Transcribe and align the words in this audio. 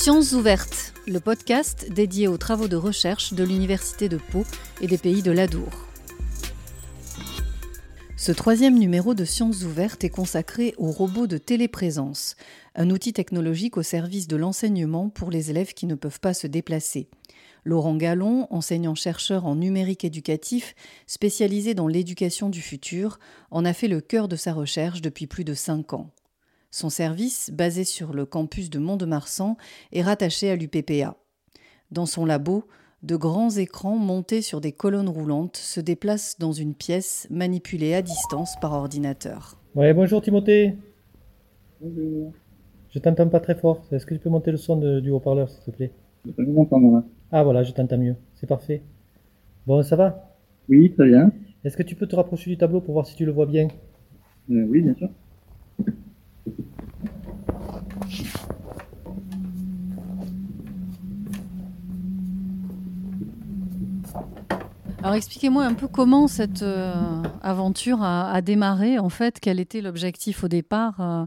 Sciences 0.00 0.32
ouvertes, 0.32 0.94
le 1.08 1.18
podcast 1.18 1.90
dédié 1.90 2.28
aux 2.28 2.36
travaux 2.36 2.68
de 2.68 2.76
recherche 2.76 3.34
de 3.34 3.42
l'Université 3.42 4.08
de 4.08 4.16
Pau 4.16 4.44
et 4.80 4.86
des 4.86 4.96
pays 4.96 5.22
de 5.22 5.32
l'Adour. 5.32 5.72
Ce 8.16 8.30
troisième 8.30 8.78
numéro 8.78 9.14
de 9.14 9.24
Sciences 9.24 9.64
ouvertes 9.64 10.04
est 10.04 10.08
consacré 10.08 10.72
aux 10.78 10.92
robots 10.92 11.26
de 11.26 11.36
téléprésence, 11.36 12.36
un 12.76 12.90
outil 12.90 13.12
technologique 13.12 13.76
au 13.76 13.82
service 13.82 14.28
de 14.28 14.36
l'enseignement 14.36 15.08
pour 15.08 15.32
les 15.32 15.50
élèves 15.50 15.74
qui 15.74 15.86
ne 15.86 15.96
peuvent 15.96 16.20
pas 16.20 16.32
se 16.32 16.46
déplacer. 16.46 17.08
Laurent 17.64 17.96
Gallon, 17.96 18.46
enseignant-chercheur 18.50 19.46
en 19.46 19.56
numérique 19.56 20.04
éducatif, 20.04 20.76
spécialisé 21.08 21.74
dans 21.74 21.88
l'éducation 21.88 22.50
du 22.50 22.62
futur, 22.62 23.18
en 23.50 23.64
a 23.64 23.72
fait 23.72 23.88
le 23.88 24.00
cœur 24.00 24.28
de 24.28 24.36
sa 24.36 24.52
recherche 24.52 25.02
depuis 25.02 25.26
plus 25.26 25.44
de 25.44 25.54
cinq 25.54 25.92
ans. 25.92 26.12
Son 26.70 26.90
service, 26.90 27.50
basé 27.50 27.84
sur 27.84 28.12
le 28.12 28.26
campus 28.26 28.68
de 28.68 28.78
Mont-de-Marsan, 28.78 29.56
est 29.92 30.02
rattaché 30.02 30.50
à 30.50 30.56
l'UPPA. 30.56 31.16
Dans 31.90 32.04
son 32.04 32.26
labo, 32.26 32.64
de 33.02 33.16
grands 33.16 33.50
écrans 33.50 33.96
montés 33.96 34.42
sur 34.42 34.60
des 34.60 34.72
colonnes 34.72 35.08
roulantes 35.08 35.56
se 35.56 35.80
déplacent 35.80 36.38
dans 36.38 36.52
une 36.52 36.74
pièce 36.74 37.26
manipulée 37.30 37.94
à 37.94 38.02
distance 38.02 38.56
par 38.60 38.72
ordinateur. 38.72 39.56
Ouais, 39.74 39.94
bonjour 39.94 40.20
Timothée. 40.20 40.76
Bonjour. 41.80 42.32
Je 42.90 42.98
t'entends 42.98 43.28
pas 43.28 43.40
très 43.40 43.54
fort. 43.54 43.82
Est-ce 43.90 44.04
que 44.04 44.14
tu 44.14 44.20
peux 44.20 44.28
monter 44.30 44.50
le 44.50 44.56
son 44.58 44.76
de- 44.76 45.00
du 45.00 45.10
haut-parleur, 45.10 45.48
s'il 45.48 45.62
te 45.62 45.70
plaît? 45.70 45.92
Je 46.26 46.32
peux 46.32 46.44
vous 46.44 46.60
entendre 46.60 46.92
là. 46.92 47.04
Ah 47.30 47.44
voilà, 47.44 47.62
je 47.62 47.72
t'entends 47.72 47.98
mieux. 47.98 48.16
C'est 48.34 48.46
parfait. 48.46 48.82
Bon, 49.66 49.82
ça 49.82 49.96
va? 49.96 50.34
Oui, 50.68 50.92
très 50.92 51.06
bien. 51.06 51.32
Est-ce 51.64 51.76
que 51.76 51.82
tu 51.82 51.94
peux 51.94 52.06
te 52.06 52.16
rapprocher 52.16 52.50
du 52.50 52.58
tableau 52.58 52.80
pour 52.82 52.92
voir 52.92 53.06
si 53.06 53.14
tu 53.16 53.24
le 53.24 53.32
vois 53.32 53.46
bien? 53.46 53.68
Euh, 54.50 54.66
oui, 54.68 54.82
bien 54.82 54.94
sûr. 54.94 55.08
Alors 65.02 65.14
expliquez-moi 65.14 65.64
un 65.64 65.74
peu 65.74 65.86
comment 65.86 66.26
cette 66.26 66.62
euh, 66.62 67.22
aventure 67.40 68.02
a, 68.02 68.42
démarré, 68.42 68.98
en 68.98 69.08
fait, 69.08 69.38
quel 69.40 69.60
était 69.60 69.80
l'objectif 69.80 70.42
au 70.42 70.48
départ 70.48 71.00
euh, 71.00 71.24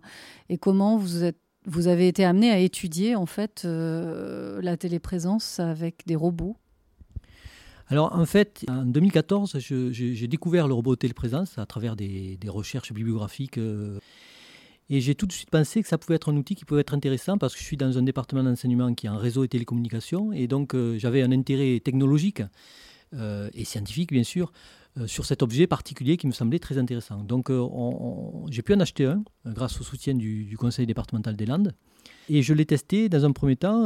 et 0.50 0.58
comment 0.58 0.98
vous, 0.98 1.88
avez 1.88 2.08
été 2.08 2.26
amené 2.26 2.52
à 2.52 2.60
étudier 2.60 3.16
en 3.16 3.26
fait 3.26 3.64
euh, 3.64 4.60
la 4.62 4.76
téléprésence 4.76 5.60
avec 5.60 6.06
des 6.06 6.16
robots? 6.16 6.58
Alors 7.88 8.14
en 8.16 8.26
fait, 8.26 8.66
en 8.70 8.84
2014, 8.86 9.58
je- 9.60 9.92
j'ai 9.92 10.28
découvert 10.28 10.67
le 10.67 10.73
robot 10.73 10.95
téléprésence 10.95 11.58
à 11.58 11.66
travers 11.66 11.95
des 11.95 12.38
recherches 12.48 12.92
bibliographiques. 12.94 13.60
Et 14.94 15.00
j'ai 15.00 15.16
tout 15.16 15.25
de 15.25 15.31
suite 15.31 15.50
pensé 15.50 15.81
que 15.81 15.88
ça 15.88 15.97
pouvait 15.97 16.16
être 16.16 16.30
un 16.31 16.36
outil 16.36 16.53
qui 16.53 16.66
pouvait 16.66 16.81
être 16.81 16.94
intéressant 16.94 17.38
parce 17.38 17.53
que 17.53 17.59
je 17.61 17.66
suis 17.66 17.78
dans 17.78 17.97
un 17.97 18.03
département 18.03 18.44
d'enseignement 18.44 18.94
qui 18.94 19.08
est 19.08 19.09
en 19.09 19.17
réseau 19.17 19.44
et 19.45 19.48
télécommunications. 19.48 20.33
Et 20.33 20.48
donc 20.48 20.75
euh, 20.75 20.98
j'avais 21.00 21.22
un 21.23 21.31
intérêt 21.31 21.80
technologique 21.80 22.44
euh, 23.14 23.50
et 23.53 23.64
scientifique, 23.66 24.11
bien 24.11 24.23
sûr, 24.23 24.52
euh, 24.98 25.08
sur 25.08 25.25
cet 25.25 25.42
objet 25.44 25.66
particulier 25.66 26.17
qui 26.17 26.28
me 26.28 26.33
semblait 26.33 26.59
très 26.59 26.78
intéressant. 26.78 27.23
Donc 27.23 27.50
on- 27.50 27.53
on- 28.44 28.48
j'ai 28.52 28.61
pu 28.61 28.73
en 28.73 28.80
acheter 28.81 29.06
un 29.06 29.23
grâce 29.45 29.80
au 29.80 29.83
soutien 29.86 30.14
du, 30.14 30.56
conseil 30.58 30.86
départemental 30.86 31.38
des 31.38 31.45
Landes. 31.45 31.73
Et 32.30 32.42
je 32.42 32.53
l'ai 32.53 32.66
testé 32.66 33.08
dans 33.09 33.23
un 33.26 33.31
premier 33.31 33.55
temps 33.55 33.86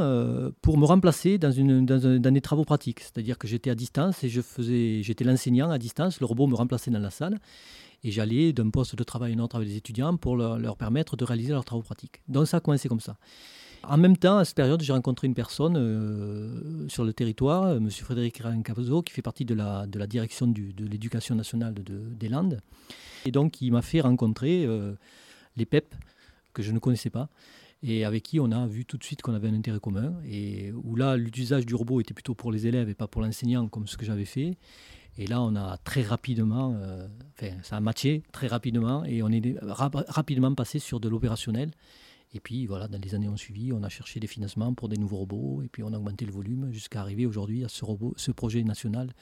pour 0.61 0.77
me 0.77 0.85
remplacer 0.85 1.37
dans, 1.37 1.51
un- 1.59 1.83
dans 1.83 2.31
des 2.33 2.41
travaux 2.41 2.65
pratiques. 2.65 3.01
C'est-à-dire 3.01 3.37
que 3.37 3.47
j'étais 3.47 3.69
à 3.69 3.75
distance 3.75 4.23
et 4.23 4.29
je 4.29 4.41
faisais, 4.41 5.01
j'étais 5.03 5.23
l'enseignant 5.23 5.69
à 5.69 5.77
distance, 5.77 6.19
le 6.19 6.25
robot 6.25 6.47
me 6.47 6.55
remplaçait 6.55 6.91
dans 6.91 6.99
la 6.99 7.11
salle 7.11 7.39
et 8.05 8.11
j'allais 8.11 8.53
d'un 8.53 8.69
poste 8.69 8.95
de 8.95 9.03
travail 9.03 9.33
à 9.33 9.35
un 9.35 9.39
autre 9.39 9.55
avec 9.55 9.67
les 9.67 9.77
étudiants 9.77 10.15
pour 10.15 10.37
leur, 10.37 10.77
permettre 10.77 11.17
de 11.17 11.25
réaliser 11.25 11.53
leurs 11.53 11.65
travaux 11.65 11.81
pratiques. 11.81 12.21
Donc 12.27 12.47
ça 12.47 12.57
a 12.57 12.59
commencé 12.59 12.87
comme 12.87 12.99
ça. 12.99 13.17
En 13.83 13.97
même 13.97 14.15
temps, 14.15 14.37
à 14.37 14.45
cette 14.45 14.55
période, 14.55 14.81
j'ai 14.81 14.93
rencontré 14.93 15.25
une 15.25 15.33
personne 15.33 15.75
euh, 15.75 16.87
sur 16.87 17.03
le 17.03 17.13
territoire, 17.13 17.71
M. 17.71 17.89
Frédéric 17.89 18.37
Rancavazo, 18.43 19.01
qui 19.01 19.11
fait 19.11 19.23
partie 19.23 19.43
de 19.43 19.55
la, 19.55 19.87
direction 20.07 20.45
de 20.47 20.85
l'éducation 20.85 21.33
nationale 21.35 21.73
de- 21.73 21.81
de- 21.81 22.13
des 22.13 22.29
Landes. 22.29 22.61
Et 23.25 23.31
donc, 23.31 23.59
il 23.61 23.71
m'a 23.71 23.81
fait 23.81 24.01
rencontrer 24.01 24.65
euh, 24.65 24.93
les 25.57 25.65
PEP, 25.65 25.93
que 26.53 26.61
je 26.61 26.71
ne 26.71 26.79
connaissais 26.79 27.09
pas, 27.11 27.29
et 27.83 28.05
avec 28.05 28.23
qui 28.23 28.39
on 28.39 28.51
a 28.51 28.65
vu 28.67 28.85
tout 28.85 28.97
de 28.97 29.03
suite 29.03 29.21
qu'on 29.23 29.33
avait 29.33 29.49
un 29.49 29.53
intérêt 29.53 29.79
commun, 29.79 30.13
et 30.27 30.71
où 30.71 30.95
là, 30.95 31.17
l'usage 31.17 31.65
du 31.65 31.75
robot 31.75 32.01
était 32.01 32.13
plutôt 32.13 32.33
pour 32.35 32.51
les 32.51 32.65
élèves 32.67 32.89
et 32.89 32.95
pas 32.95 33.07
pour 33.07 33.21
l'enseignant, 33.23 33.67
comme 33.67 33.87
ce 33.87 33.97
que 33.97 34.05
j'avais 34.05 34.25
fait. 34.25 34.57
Et 35.17 35.27
là, 35.27 35.41
on 35.41 35.55
a 35.55 35.77
très 35.77 36.01
rapidement, 36.01 36.75
euh, 36.77 37.07
enfin, 37.37 37.53
ça 37.63 37.77
a 37.77 37.79
matché 37.79 38.23
très 38.31 38.47
rapidement, 38.47 39.05
et 39.05 39.23
on 39.23 39.29
est 39.29 39.55
rap- 39.61 40.03
rapidement 40.09 40.53
passé 40.53 40.79
sur 40.79 40.99
de 40.99 41.07
l'opérationnel. 41.07 41.71
Et 42.33 42.41
puis 42.41 42.65
voilà, 42.65 42.89
dans 42.89 42.99
les 43.01 43.15
années 43.15 43.29
ont 43.29 43.37
suivi, 43.37 43.71
on 43.71 43.81
a 43.83 43.89
cherché 43.89 44.19
des 44.19 44.27
financements 44.27 44.73
pour 44.73 44.89
des 44.89 44.97
nouveaux 44.97 45.17
robots, 45.17 45.61
et 45.63 45.69
puis 45.69 45.83
on 45.83 45.93
a 45.93 45.97
augmenté 45.97 46.25
le 46.25 46.33
volume 46.33 46.69
jusqu'à 46.73 46.99
arriver 46.99 47.25
aujourd'hui 47.25 47.63
à 47.63 47.69
ce, 47.69 47.85
robot, 47.85 48.13
ce 48.17 48.31
projet 48.31 48.61
national 48.63 49.13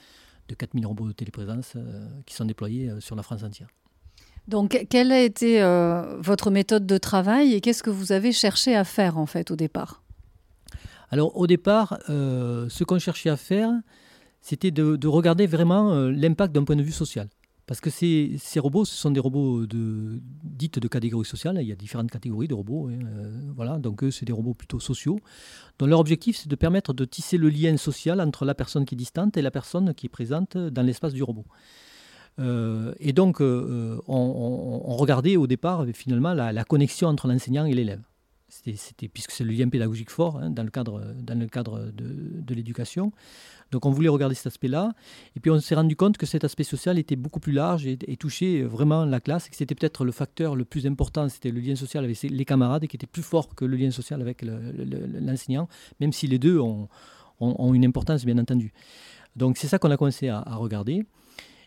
de 0.50 0.56
4000 0.56 0.86
robots 0.88 1.08
de 1.08 1.14
téléprésence 1.14 1.74
euh, 1.76 2.08
qui 2.26 2.34
sont 2.34 2.46
déployés 2.46 2.90
euh, 2.90 3.00
sur 3.00 3.16
la 3.16 3.22
France 3.22 3.44
entière. 3.44 3.68
Donc 4.48 4.88
quelle 4.90 5.12
a 5.12 5.22
été 5.22 5.62
euh, 5.62 6.18
votre 6.20 6.50
méthode 6.52 6.86
de 6.86 6.98
travail 6.98 7.53
et 7.53 7.62
qu'est-ce 7.62 7.84
que 7.84 7.92
vous 7.92 8.12
avez 8.12 8.34
cherché 8.34 8.76
à 8.76 8.84
faire 8.84 9.18
en 9.18 9.26
fait 9.26 9.52
au 9.52 9.56
départ? 9.56 10.03
Alors 11.12 11.38
au 11.38 11.48
départ, 11.48 11.98
ce 12.08 12.84
qu'on 12.84 13.00
cherchait 13.00 13.30
à 13.30 13.38
faire, 13.38 13.70
c'était 14.44 14.72
de, 14.72 14.98
de 14.98 15.08
regarder 15.08 15.48
vraiment 15.48 15.94
euh, 15.94 16.12
l'impact 16.12 16.54
d'un 16.54 16.66
point 16.66 16.76
de 16.76 16.84
vue 16.84 16.92
social. 16.92 17.30
Parce 17.66 17.80
que 17.80 17.90
ces, 17.90 18.38
robots, 18.58 18.84
ce 18.84 18.94
sont 18.94 19.09
des 19.09 19.22
robots 19.22 19.66
dites 20.44 20.80
de 20.80 20.88
catégorie 20.90 21.26
sociale. 21.26 21.59
Il 21.62 21.68
y 21.68 21.72
a 21.72 21.76
différentes 21.76 22.12
catégories 22.12 22.50
de 22.50 22.53
robots. 22.53 22.90
hein, 22.90 23.00
euh, 23.06 23.40
voilà, 23.56 23.80
donc 23.80 24.03
eux, 24.03 24.12
c'est 24.12 24.26
des 24.26 24.34
robots 24.34 24.53
plutôt 24.53 24.82
sociaux. 24.82 25.18
dont 25.80 25.86
leur 25.86 26.02
objectif, 26.02 26.36
c'est 26.36 26.50
de 26.50 26.56
permettre 26.58 26.94
de 26.94 27.06
tisser 27.06 27.38
le 27.38 27.48
lien 27.48 27.78
social 27.78 28.20
entre 28.20 28.44
la 28.44 28.53
personne 28.53 28.84
qui 28.84 28.96
est 28.96 28.98
distante 28.98 29.38
et 29.38 29.42
la 29.42 29.50
personne 29.50 29.94
qui 29.94 30.08
est 30.08 30.09
présente 30.09 30.58
dans 30.58 30.84
l'espace 30.84 31.14
du 31.14 31.24
robot. 31.24 31.46
Euh, 32.40 32.94
et 33.00 33.14
donc, 33.14 33.40
on, 33.40 34.96
regardait 34.98 35.38
au 35.38 35.48
départ, 35.48 35.86
finalement, 35.94 36.34
la 36.34 36.64
connexion 36.66 37.08
entre 37.08 37.30
l'enseignant 37.30 37.64
et 37.64 37.74
l'élève. 37.74 38.02
Puisque 39.14 39.31
c'est 39.31 39.44
le 39.44 39.52
lien 39.52 39.68
pédagogique 39.69 40.09
fort 40.09 40.38
hein, 40.38 40.50
dans 40.50 40.64
le 40.64 40.69
cadre, 40.69 41.02
dans 41.22 41.38
le 41.40 41.47
cadre 41.47 41.91
de, 41.91 42.41
de 42.41 42.53
l'éducation. 42.53 43.12
Donc 43.72 43.86
on 43.86 43.91
voulait 43.91 44.09
regarder 44.09 44.36
cet 44.36 44.47
aspect-là. 44.47 44.94
Et 45.36 45.40
puis 45.40 45.50
on 45.52 45.59
s'est 45.59 45.75
rendu 45.75 45.96
compte 45.96 46.18
que 46.18 46.25
cet 46.25 46.44
aspect 46.44 46.64
social 46.64 47.00
était 47.00 47.16
beaucoup 47.16 47.40
plus 47.40 47.52
large 47.53 47.88
et, 47.88 47.97
touchait 48.18 48.62
vraiment 48.62 49.06
la 49.06 49.19
classe, 49.19 49.47
et 49.47 49.50
que 49.50 49.56
c'était 49.56 49.75
peut-être 49.75 50.06
le 50.06 50.12
facteur 50.12 50.56
le 50.56 50.64
plus 50.66 50.86
important, 50.86 51.28
c'était 51.30 51.52
le 51.52 51.59
lien 51.59 51.75
social 51.75 52.03
avec 52.03 52.22
les 52.22 52.46
camarades, 52.46 52.84
et 52.84 52.88
qui 52.88 52.96
était 52.96 53.08
plus 53.08 53.24
fort 53.24 53.56
que 53.56 53.66
le 53.66 53.75
lien 53.75 53.91
social 53.91 54.22
avec 54.22 54.44
le- 54.44 54.72
le- 54.72 55.20
l'enseignant, 55.20 55.68
même 56.00 56.14
si 56.14 56.28
les 56.28 56.38
deux 56.40 56.59
ont, 56.59 56.88
ont- 57.40 57.56
ont 57.58 57.74
une 57.74 57.85
importance, 57.85 58.24
bien 58.25 58.38
entendu. 58.38 58.72
Donc 59.35 59.58
c'est 59.58 59.68
ça 59.68 59.80
qu'on 59.80 59.90
a 59.91 59.97
commencé 59.97 60.30
à, 60.30 60.40
à 60.40 60.56
regarder. 60.56 61.06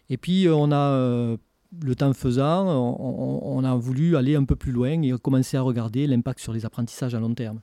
Et 0.08 0.16
puis 0.16 0.46
euh, 0.46 0.54
on 0.54 0.70
a, 0.70 0.76
euh, 0.76 1.36
le 1.82 1.94
temps 1.94 2.12
faisant, 2.12 2.66
on, 2.66 3.58
on- 3.58 3.64
a 3.64 3.74
voulu 3.74 4.16
aller 4.16 4.36
un 4.36 4.44
peu 4.44 4.56
plus 4.56 4.72
loin 4.72 5.02
et 5.02 5.12
commencer 5.22 5.56
à 5.56 5.62
regarder 5.62 6.06
l'impact 6.06 6.40
sur 6.40 6.52
les 6.52 6.64
apprentissages 6.64 7.14
à 7.14 7.20
long 7.20 7.34
terme. 7.34 7.60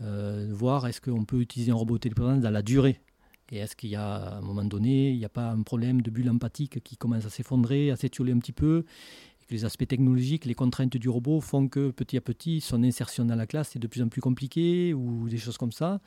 Euh, 0.00 0.48
voir 0.52 0.86
est-ce 0.86 1.00
qu'on 1.00 1.24
peut 1.24 1.40
utiliser 1.40 1.72
un 1.72 1.76
robot 1.76 1.98
téléprésence 1.98 2.40
dans 2.40 2.50
la 2.50 2.62
durée. 2.62 3.00
Et 3.50 3.58
est-ce 3.58 3.76
qu'il 3.76 3.90
y 3.90 3.96
a, 3.96 4.14
à 4.16 4.38
un 4.38 4.40
moment 4.40 4.64
donné, 4.64 5.10
il 5.10 5.18
n'y 5.18 5.24
a 5.24 5.28
pas 5.28 5.50
un 5.50 5.62
problème 5.62 6.02
de 6.02 6.10
bulle 6.10 6.28
empathique 6.28 6.82
qui 6.82 6.96
commence 6.96 7.24
à 7.24 7.30
s'effondrer, 7.30 7.90
à 7.90 7.96
s'étioler 7.96 8.32
un 8.32 8.38
petit 8.38 8.52
peu, 8.52 8.84
et 9.40 9.46
que 9.46 9.54
les 9.54 9.64
aspects 9.64 9.86
technologiques, 9.86 10.44
les 10.46 10.54
contraintes 10.54 10.96
du 10.96 11.08
robot 11.08 11.40
font 11.40 11.68
que 11.68 11.90
petit 11.92 12.16
à 12.16 12.20
petit, 12.20 12.60
son 12.60 12.82
insertion 12.82 13.24
dans 13.24 13.36
la 13.36 13.46
classe 13.46 13.76
est 13.76 13.78
de 13.78 13.86
plus 13.86 14.02
en 14.02 14.08
plus 14.08 14.20
compliquée, 14.20 14.92
ou 14.94 15.28
des 15.28 15.38
choses 15.38 15.58
comme 15.58 15.72
ça. 15.72 16.00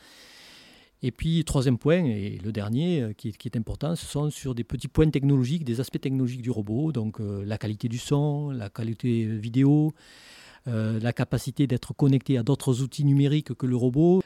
Et 1.01 1.11
puis, 1.11 1.45
troisième 1.45 1.77
point, 1.77 2.03
et 2.03 2.39
le 2.43 2.51
dernier 2.51 3.01
euh, 3.01 3.13
qui 3.13 3.29
est, 3.29 3.55
important, 3.55 3.95
ce 3.95 4.05
sont 4.05 4.29
sur 4.29 4.53
des 4.53 4.65
petits 4.65 4.89
points 4.89 5.09
technologiques, 5.09 5.63
des 5.63 5.79
aspects 5.79 6.01
technologiques 6.01 6.41
du 6.41 6.51
robot, 6.51 6.91
donc 6.91 7.21
euh, 7.21 7.43
la 7.45 7.57
qualité 7.57 7.87
du 7.87 7.97
son, 7.97 8.49
la 8.49 8.69
qualité 8.69 9.23
vidéo, 9.25 9.93
euh, 10.67 10.99
la 10.99 11.13
capacité 11.13 11.67
d'être 11.67 11.93
connecté 11.93 12.37
à 12.37 12.43
d'autres 12.43 12.81
outils 12.81 13.05
numériques 13.05 13.53
que 13.53 13.65
le 13.65 13.77
robot. 13.77 14.21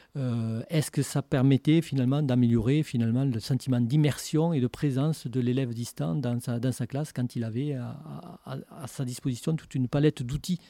Est-ce 0.68 0.90
que 0.90 1.02
ça 1.02 1.22
permettait 1.22 1.80
finalement 1.80 2.22
d'améliorer 2.22 2.82
finalement 2.82 3.24
le 3.24 3.40
sentiment 3.40 3.80
d'immersion 3.80 4.52
et 4.52 4.60
de 4.60 4.66
présence 4.68 5.26
de 5.26 5.40
l'élève 5.40 5.74
distant 5.74 6.14
dans 6.14 6.38
sa, 6.40 6.86
classe 6.86 7.12
quand 7.12 7.34
il 7.34 7.42
avait 7.42 7.74
à, 7.74 8.86
sa 8.86 9.04
disposition 9.04 9.56
toute 9.56 9.74
une 9.74 9.88
palette 9.88 10.22
d'outils 10.22 10.60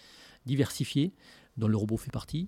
diversifiés 0.47 1.13
dont 1.59 1.69
le 1.69 1.77
robot 1.77 1.99
fait 1.99 2.11
partie, 2.11 2.47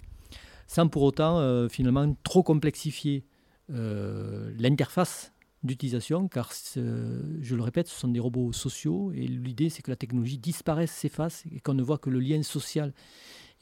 sans 0.66 0.88
pour 0.88 1.02
autant 1.02 1.68
finalement 1.68 2.16
trop 2.22 2.42
complexifier 2.42 3.24
l'interface 3.68 5.32
d'utilisation, 5.62 6.28
car 6.28 6.52
ce- 6.52 7.38
je 7.40 7.56
le 7.56 7.62
répète, 7.62 7.88
ce 7.88 7.98
sont 7.98 8.08
des 8.08 8.20
robots 8.20 8.52
sociaux 8.52 9.10
et 9.12 9.26
l'idée 9.26 9.68
c'est 9.68 9.82
que 9.82 9.90
la 9.90 9.96
technologie 9.96 10.38
disparaisse, 10.38 10.92
s'efface 10.92 11.44
et 11.50 11.60
qu'on 11.60 11.74
ne 11.74 11.82
voit 11.82 11.98
que 11.98 12.10
le 12.10 12.20
lien 12.20 12.42
social 12.42 12.92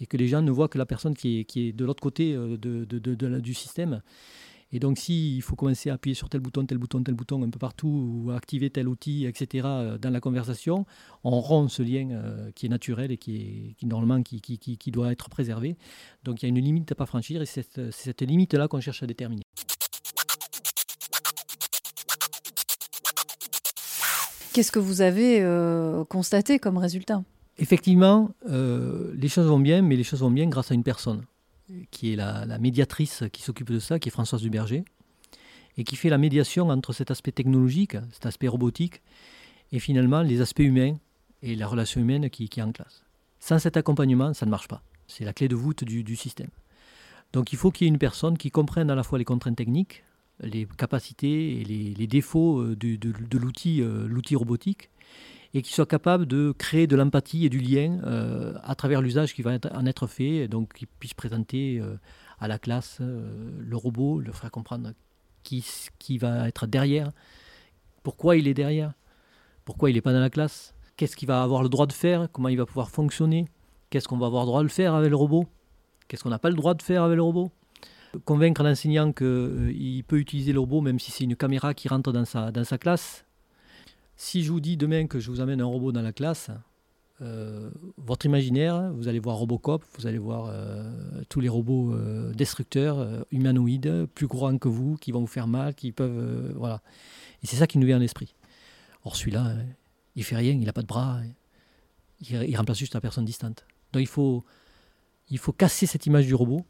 et 0.01 0.07
que 0.07 0.17
les 0.17 0.27
gens 0.29 0.43
ne 0.43 0.51
voient 0.51 0.69
que 0.69 0.77
la 0.77 0.87
personne 0.87 1.15
qui 1.15 1.41
est, 1.41 1.45
qui 1.45 1.69
est 1.69 1.73
de 1.73 1.85
l'autre 1.85 2.03
côté 2.03 2.35
euh, 2.35 2.57
de, 2.59 2.85
de- 2.85 3.41
du 3.41 3.55
système. 3.55 4.03
Et 4.73 4.81
donc, 4.81 4.99
s'il 4.99 5.41
faut 5.41 5.55
commencer 5.55 5.89
à 5.89 5.95
appuyer 5.95 6.15
sur 6.17 6.29
tel 6.29 6.41
bouton, 6.41 6.67
tel 6.67 6.79
bouton, 6.79 7.01
tel 7.05 7.15
bouton 7.15 7.41
un 7.45 7.49
peu 7.49 7.61
partout, 7.61 7.87
ou 8.27 8.31
activer 8.33 8.71
tel 8.71 8.89
outil, 8.89 9.25
etc., 9.25 9.65
euh, 9.67 9.99
dans 9.99 10.11
la 10.11 10.19
conversation, 10.21 10.85
on 11.23 11.41
rompt 11.41 11.71
ce 11.71 11.85
lien 11.85 12.11
euh, 12.11 12.51
qui 12.57 12.67
est 12.67 12.69
naturel 12.69 13.13
et 13.13 13.17
qui, 13.17 13.37
est, 13.37 13.75
qui 13.75 13.87
normalement 13.87 14.21
qui, 14.25 14.41
qui, 14.41 14.59
qui, 14.59 14.91
doit 14.91 15.13
être 15.13 15.31
préservé. 15.31 15.77
Donc, 16.25 16.43
il 16.43 16.47
y 16.47 16.49
a 16.49 16.49
une 16.49 16.59
limite 16.61 16.91
à 16.91 16.97
pas 16.97 17.07
franchir 17.07 17.41
et 17.41 17.47
c'est 17.47 17.93
cette 17.93 18.23
limite-là 18.23 18.67
qu'on 18.67 18.81
cherche 18.81 19.05
à 19.05 19.07
déterminer. 19.07 19.43
Qu'est-ce 24.55 24.71
que 24.71 24.79
vous 24.79 25.01
avez 25.01 25.41
euh, 25.43 26.05
constaté 26.05 26.61
comme 26.61 26.79
résultat? 26.79 27.25
Effectivement, 27.59 28.31
les 28.47 29.29
choses 29.29 29.47
vont 29.47 29.59
bien, 29.59 29.83
mais 29.83 29.97
les 29.97 30.05
choses 30.05 30.21
vont 30.21 30.31
bien 30.31 30.47
grâce 30.47 30.71
à 30.71 30.75
une 30.75 30.85
personne 30.85 31.25
qui 31.91 32.13
est 32.13 32.17
la, 32.17 32.59
médiatrice 32.59 33.25
qui 33.33 33.43
s'occupe 33.43 33.73
de 33.73 33.81
ça, 33.81 33.99
qui 33.99 34.11
est 34.11 34.13
Françoise 34.13 34.43
Duberger, 34.43 34.85
et 35.77 35.83
qui 35.83 35.97
fait 35.97 36.09
la 36.09 36.19
médiation 36.19 36.69
entre 36.69 36.93
cet 36.93 37.11
aspect 37.11 37.33
technologique, 37.33 37.97
cet 38.13 38.27
aspect 38.27 38.47
robotique, 38.47 39.03
et 39.73 39.81
finalement 39.81 40.23
les 40.23 40.41
aspects 40.41 40.61
humains 40.61 40.97
et 41.43 41.57
la 41.57 41.67
relation 41.67 42.01
humaine 42.01 42.31
qui, 42.31 42.45
est 42.45 42.63
en 42.63 42.71
classe. 42.71 43.03
Sans 43.41 43.59
cet 43.59 43.77
accompagnement, 43.77 44.35
ça 44.35 44.47
ne 44.47 44.53
marche 44.53 44.69
pas. 44.69 44.83
C'est 45.09 45.25
la 45.25 45.33
clé 45.33 45.49
de 45.49 45.57
voûte 45.57 45.83
du, 45.83 46.17
système. 46.17 46.51
Donc 47.33 47.53
il 47.53 47.59
faut 47.59 47.73
qu'il 47.73 47.87
y 47.87 47.89
ait 47.89 47.93
une 47.93 47.99
personne 47.99 48.39
qui 48.39 48.53
comprenne 48.53 48.89
à 48.89 48.95
la 48.95 49.03
fois 49.03 49.19
les 49.19 49.25
contraintes 49.25 49.57
techniques, 49.57 50.05
les 50.41 50.67
capacités 50.67 51.61
et 51.61 51.65
les, 51.65 52.07
défauts 52.07 52.61
euh, 52.61 52.77
de, 52.77 52.99
euh, 53.07 54.07
l'outil 54.09 54.37
robotique, 54.37 54.91
et 55.53 55.63
qui 55.63 55.73
soit 55.73 55.87
capable 55.87 56.27
de 56.27 56.53
créer 56.57 56.87
de 56.87 56.97
l'empathie 56.97 57.47
et 57.47 57.49
du 57.49 57.61
lien 57.61 58.01
euh, 58.05 58.55
à 58.65 58.75
travers 58.75 59.01
l'usage 59.01 59.35
qui 59.35 59.43
va 59.43 59.57
en 59.73 59.87
être 59.87 60.07
fait, 60.09 60.49
donc 60.49 60.75
qu'il 60.75 60.89
puisse 60.89 61.15
présenter 61.15 61.81
à 62.41 62.49
la 62.49 62.59
classe 62.59 62.99
le 63.01 63.77
robot, 63.77 64.19
le 64.19 64.33
faire 64.33 64.51
comprendre 64.51 64.91
qui, 65.45 65.65
qui 66.01 66.19
va 66.19 66.49
être 66.49 66.67
derrière, 66.67 67.13
pourquoi 68.03 68.37
il 68.37 68.49
est 68.49 68.55
derrière, 68.55 68.95
pourquoi 69.65 69.91
il 69.91 69.95
n'est 69.95 70.01
pas 70.01 70.13
dans 70.13 70.21
la 70.21 70.31
classe, 70.31 70.75
qu'est-ce 70.97 71.15
qu'il 71.15 71.29
va 71.29 71.43
avoir 71.43 71.63
le 71.63 71.69
droit 71.69 71.87
de 71.87 71.93
faire, 71.93 72.29
comment 72.33 72.49
il 72.49 72.59
va 72.59 72.67
pouvoir 72.67 72.91
fonctionner, 72.91 73.47
qu'est-ce 73.91 74.09
qu'on 74.09 74.19
va 74.19 74.27
avoir 74.27 74.43
le 74.43 74.49
droit 74.49 74.63
de 74.65 74.69
faire 74.69 74.95
avec 74.95 75.11
le 75.11 75.17
robot, 75.17 75.47
qu'est-ce 76.09 76.25
qu'on 76.25 76.31
n'a 76.31 76.41
pas 76.41 76.51
le 76.51 76.57
droit 76.57 76.75
de 76.75 76.83
faire 76.83 77.05
avec 77.05 77.15
le 77.15 77.23
robot. 77.23 77.53
Convaincre 78.25 78.63
l'enseignant 78.63 79.13
qu'il 79.13 80.05
peut 80.07 80.19
utiliser 80.19 80.53
le 80.53 80.61
robot 80.61 80.81
même 80.81 80.99
si 80.99 81.11
c'est 81.11 81.25
une 81.25 81.37
caméra 81.37 81.75
qui 81.75 81.89
rentre 81.89 82.13
dans 82.13 82.25
sa, 82.25 82.79
classe, 82.79 83.25
si 84.17 84.45
je 84.45 84.53
vous 84.53 84.61
dis 84.61 84.77
demain 84.77 85.07
que 85.07 85.19
je 85.19 85.31
vous 85.31 85.41
amène 85.41 85.61
un 85.61 85.67
robot 85.67 85.93
dans 85.93 86.03
la 86.03 86.13
classe, 86.13 86.51
euh, 87.23 87.71
votre 87.97 88.27
imaginaire, 88.27 88.93
vous 88.93 89.09
allez 89.09 89.19
voir 89.19 89.37
Robocop, 89.37 89.85
vous 89.97 90.07
allez 90.07 90.19
voir 90.19 90.49
euh, 90.49 90.91
tous 91.29 91.41
les 91.41 91.49
robots 91.49 91.95
euh, 91.95 92.33
destructeurs, 92.35 93.25
humanoïdes, 93.31 94.07
plus 94.15 94.27
grands 94.27 94.59
que 94.59 94.69
vous, 94.69 94.97
qui 94.97 95.13
vont 95.13 95.21
vous 95.21 95.27
faire 95.27 95.47
mal, 95.47 95.75
qui 95.75 95.93
peuvent. 95.93 96.53
voilà. 96.57 96.83
Et 97.43 97.47
c'est 97.47 97.57
ça 97.57 97.67
qui 97.67 97.79
nous 97.79 97.87
vient 97.87 97.97
à 97.97 98.01
l'esprit. 98.01 98.35
Or, 99.05 99.17
celui-là, 99.17 99.55
il 100.17 100.25
fait 100.25 100.37
rien, 100.37 100.53
il 100.53 100.65
n'a 100.65 100.73
pas 100.73 100.83
de 100.83 100.87
bras, 100.87 101.21
il, 102.21 102.43
il, 102.43 102.57
remplace 102.57 102.79
juste 102.79 102.95
la 102.95 103.01
personne 103.01 103.25
distante. 103.25 103.67
Donc, 103.93 104.03
il 104.03 104.09
faut, 104.09 104.45
il 105.31 105.39
faut 105.39 105.53
casser 105.53 105.87
cette 105.87 106.07
image 106.07 106.27
du 106.27 106.35
robot 106.35 106.65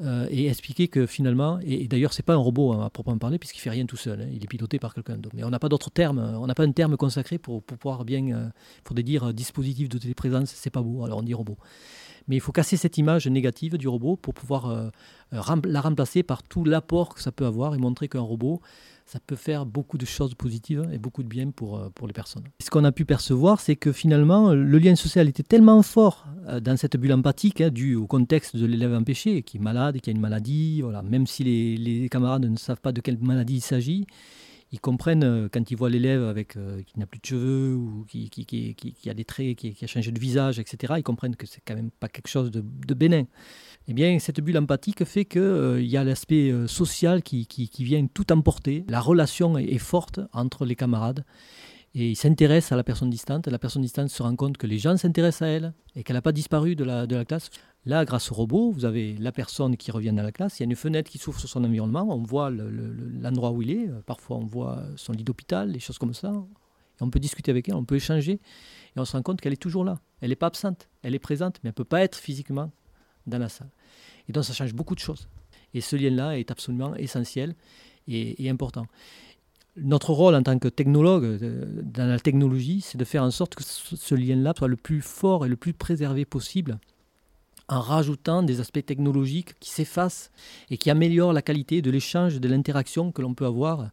euh, 0.00 0.28
et 0.30 0.46
expliquer 0.46 0.86
que 0.86 1.06
finalement, 1.06 1.58
et, 1.60 1.88
d'ailleurs 1.88 2.12
c'est 2.12 2.22
pas 2.22 2.34
un 2.34 2.38
robot 2.38 2.72
hein, 2.72 2.86
à 2.86 2.90
proprement 2.90 3.18
parler 3.18 3.36
puisqu'il 3.38 3.58
fait 3.58 3.70
rien 3.70 3.84
tout 3.84 3.96
seul, 3.96 4.20
hein, 4.20 4.28
il 4.32 4.44
est 4.44 4.46
piloté 4.46 4.78
par 4.78 4.94
quelqu'un 4.94 5.16
d'autre. 5.16 5.34
Mais 5.34 5.42
on 5.42 5.50
n'a 5.50 5.58
pas 5.58 5.68
d'autre 5.68 5.90
terme, 5.90 6.18
on 6.18 6.46
n'a 6.46 6.54
pas 6.54 6.62
un 6.62 6.70
terme 6.70 6.96
consacré 6.96 7.36
pour, 7.38 7.64
pouvoir 7.64 8.04
bien, 8.04 8.20
il 8.20 8.32
euh, 8.32 9.02
dire 9.02 9.28
euh, 9.28 9.32
dispositif 9.32 9.88
de 9.88 9.98
téléprésence, 9.98 10.50
c'est 10.54 10.70
pas 10.70 10.82
beau, 10.82 11.04
alors 11.04 11.18
on 11.18 11.22
dit 11.22 11.34
robot. 11.34 11.58
Mais 12.28 12.36
il 12.36 12.40
faut 12.40 12.52
casser 12.52 12.76
cette 12.76 12.96
image 12.96 13.26
négative 13.26 13.76
du 13.76 13.88
robot 13.88 14.14
pour 14.16 14.34
pouvoir 14.34 14.92
la 15.32 15.80
remplacer 15.80 16.22
par 16.22 16.42
tout 16.42 16.62
l'apport 16.62 17.14
que 17.14 17.22
ça 17.22 17.32
peut 17.32 17.46
avoir 17.46 17.74
et 17.74 17.78
montrer 17.78 18.06
qu'un 18.06 18.20
robot, 18.20 18.60
ça 19.08 19.20
peut 19.26 19.36
faire 19.36 19.64
beaucoup 19.64 19.96
de 19.96 20.04
choses 20.04 20.34
positives 20.34 20.86
et 20.92 20.98
beaucoup 20.98 21.22
de 21.22 21.28
bien 21.28 21.50
pour, 21.50 21.78
euh, 21.78 21.88
les 22.06 22.12
personnes. 22.12 22.44
Ce 22.60 22.68
qu'on 22.68 22.84
a 22.84 22.92
pu 22.92 23.06
percevoir, 23.06 23.58
c'est 23.58 23.74
que 23.74 23.90
finalement, 23.90 24.52
le 24.52 24.78
lien 24.78 24.94
social 24.96 25.28
était 25.28 25.42
tellement 25.42 25.82
fort 25.82 26.26
euh, 26.46 26.60
dans 26.60 26.76
cette 26.76 26.96
bulle 26.98 27.14
empathique, 27.14 27.62
hein, 27.62 27.70
dû 27.70 27.94
au 27.94 28.06
contexte 28.06 28.54
de 28.56 28.66
l'élève 28.66 28.92
empêché, 28.92 29.42
qui 29.42 29.56
est 29.56 29.60
malade, 29.60 29.98
qui 30.00 30.10
a 30.10 30.12
une 30.12 30.20
maladie, 30.20 30.82
voilà. 30.82 31.02
même 31.02 31.26
si 31.26 31.42
les 31.42 32.08
camarades 32.10 32.44
ne 32.44 32.56
savent 32.56 32.80
pas 32.82 32.92
de 32.92 33.00
quelle 33.00 33.18
maladie 33.18 33.56
il 33.56 33.60
s'agit, 33.62 34.06
ils 34.70 34.80
comprennent 34.80 35.24
euh, 35.24 35.48
quand 35.50 35.70
ils 35.70 35.76
voient 35.76 35.90
l'élève 35.90 36.24
avec 36.24 36.56
qui 36.86 36.98
n'a 36.98 37.06
plus 37.06 37.20
de 37.20 37.26
cheveux 37.26 37.74
ou 37.74 38.04
qui, 38.06 38.30
a 39.08 39.14
des 39.14 39.24
traits, 39.24 39.56
qui, 39.56 39.76
a 39.82 39.86
changé 39.86 40.12
de 40.12 40.20
visage, 40.20 40.58
etc. 40.58 40.94
Ils 40.98 41.02
comprennent 41.02 41.36
que 41.36 41.46
c'est 41.46 41.62
quand 41.66 41.74
même 41.74 41.90
pas 41.90 42.08
quelque 42.08 42.28
chose 42.28 42.50
de, 42.50 42.94
bénin 42.94 43.24
eh 43.90 43.94
bien, 43.94 44.18
cette 44.18 44.40
bulle 44.42 44.58
empathique 44.58 45.04
fait 45.04 45.24
qu'il 45.24 45.40
euh, 45.40 45.80
y 45.80 45.96
a 45.96 46.04
l'aspect 46.04 46.50
euh, 46.50 46.66
social 46.66 47.22
qui, 47.22 47.46
vient 47.78 48.06
tout 48.06 48.30
emporter. 48.32 48.84
La 48.88 49.00
relation 49.00 49.56
est, 49.56 49.78
forte 49.78 50.20
entre 50.34 50.66
les 50.66 50.76
camarades. 50.76 51.24
Et 51.94 52.10
ils 52.10 52.16
s'intéressent 52.16 52.72
à 52.72 52.76
la 52.76 52.84
personne 52.84 53.08
distante. 53.08 53.48
La 53.48 53.58
personne 53.58 53.80
distante 53.80 54.10
se 54.10 54.22
rend 54.22 54.36
compte 54.36 54.58
que 54.58 54.66
les 54.66 54.78
gens 54.78 54.98
s'intéressent 54.98 55.42
à 55.42 55.46
elle 55.46 55.72
et 55.96 56.04
qu'elle 56.04 56.16
n'a 56.16 56.22
pas 56.22 56.32
disparu 56.32 56.76
de 56.76 56.84
la 56.84 57.24
classe. 57.24 57.48
Là, 57.86 58.04
grâce 58.04 58.30
au 58.30 58.34
robot, 58.34 58.70
vous 58.70 58.84
avez 58.84 59.16
la 59.16 59.32
personne 59.32 59.76
qui 59.76 59.90
revient 59.90 60.12
dans 60.12 60.22
la 60.22 60.32
classe. 60.32 60.58
Il 60.58 60.62
y 60.62 60.64
a 60.64 60.68
une 60.68 60.76
fenêtre 60.76 61.10
qui 61.10 61.18
s'ouvre 61.18 61.38
sur 61.40 61.48
son 61.48 61.64
environnement. 61.64 62.06
On 62.10 62.22
voit 62.22 62.50
l'endroit 62.50 63.50
où 63.50 63.62
il 63.62 63.70
est. 63.70 63.88
Parfois, 64.04 64.36
on 64.36 64.46
voit 64.46 64.84
son 64.96 65.12
lit 65.12 65.24
d'hôpital, 65.24 65.72
des 65.72 65.78
choses 65.78 65.98
comme 65.98 66.12
ça. 66.12 66.32
Et 67.00 67.02
on 67.02 67.10
peut 67.10 67.20
discuter 67.20 67.50
avec 67.50 67.68
elle, 67.68 67.76
on 67.76 67.84
peut 67.84 67.96
échanger. 67.96 68.32
Et 68.32 69.00
on 69.00 69.04
se 69.04 69.12
rend 69.12 69.22
compte 69.22 69.40
qu'elle 69.40 69.52
est 69.52 69.62
toujours 69.62 69.84
là. 69.84 70.00
Elle 70.20 70.30
n'est 70.30 70.36
pas 70.36 70.48
absente. 70.48 70.88
Elle 71.02 71.14
est 71.14 71.20
présente, 71.20 71.60
mais 71.62 71.68
elle 71.68 71.72
ne 71.72 71.76
peut 71.76 71.84
pas 71.84 72.02
être 72.02 72.16
physiquement 72.16 72.70
dans 73.26 73.38
la 73.38 73.48
salle. 73.48 73.70
Et 74.28 74.32
donc 74.32 74.44
ça 74.44 74.52
change 74.52 74.74
beaucoup 74.74 74.94
de 74.94 75.00
choses. 75.00 75.28
Et 75.74 75.80
ce 75.80 75.96
lien-là 75.96 76.38
est 76.38 76.50
absolument 76.50 76.94
essentiel 76.96 77.54
et, 78.06 78.48
important. 78.48 78.86
Notre 79.76 80.12
rôle 80.12 80.34
en 80.34 80.42
tant 80.42 80.58
que 80.58 80.68
technologue 80.68 81.24
euh, 81.24 81.82
dans 81.82 82.06
la 82.06 82.18
technologie, 82.18 82.80
c'est 82.80 82.98
de 82.98 83.04
faire 83.04 83.22
en 83.22 83.30
sorte 83.30 83.54
que 83.54 83.62
ce 83.62 84.14
lien-là 84.14 84.54
soit 84.56 84.66
le 84.66 84.76
plus 84.76 85.02
fort 85.02 85.46
et 85.46 85.48
le 85.48 85.56
plus 85.56 85.72
préservé 85.72 86.24
possible 86.24 86.78
en 87.68 87.80
rajoutant 87.80 88.42
des 88.42 88.60
aspects 88.60 88.84
technologiques 88.84 89.58
qui 89.60 89.70
s'effacent 89.70 90.30
et 90.70 90.78
qui 90.78 90.90
améliorent 90.90 91.32
la 91.32 91.42
qualité 91.42 91.82
de 91.82 91.90
l'échange, 91.90 92.40
de 92.40 92.48
l'interaction 92.48 93.12
que 93.12 93.22
l'on 93.22 93.34
peut 93.34 93.46
avoir, 93.46 93.90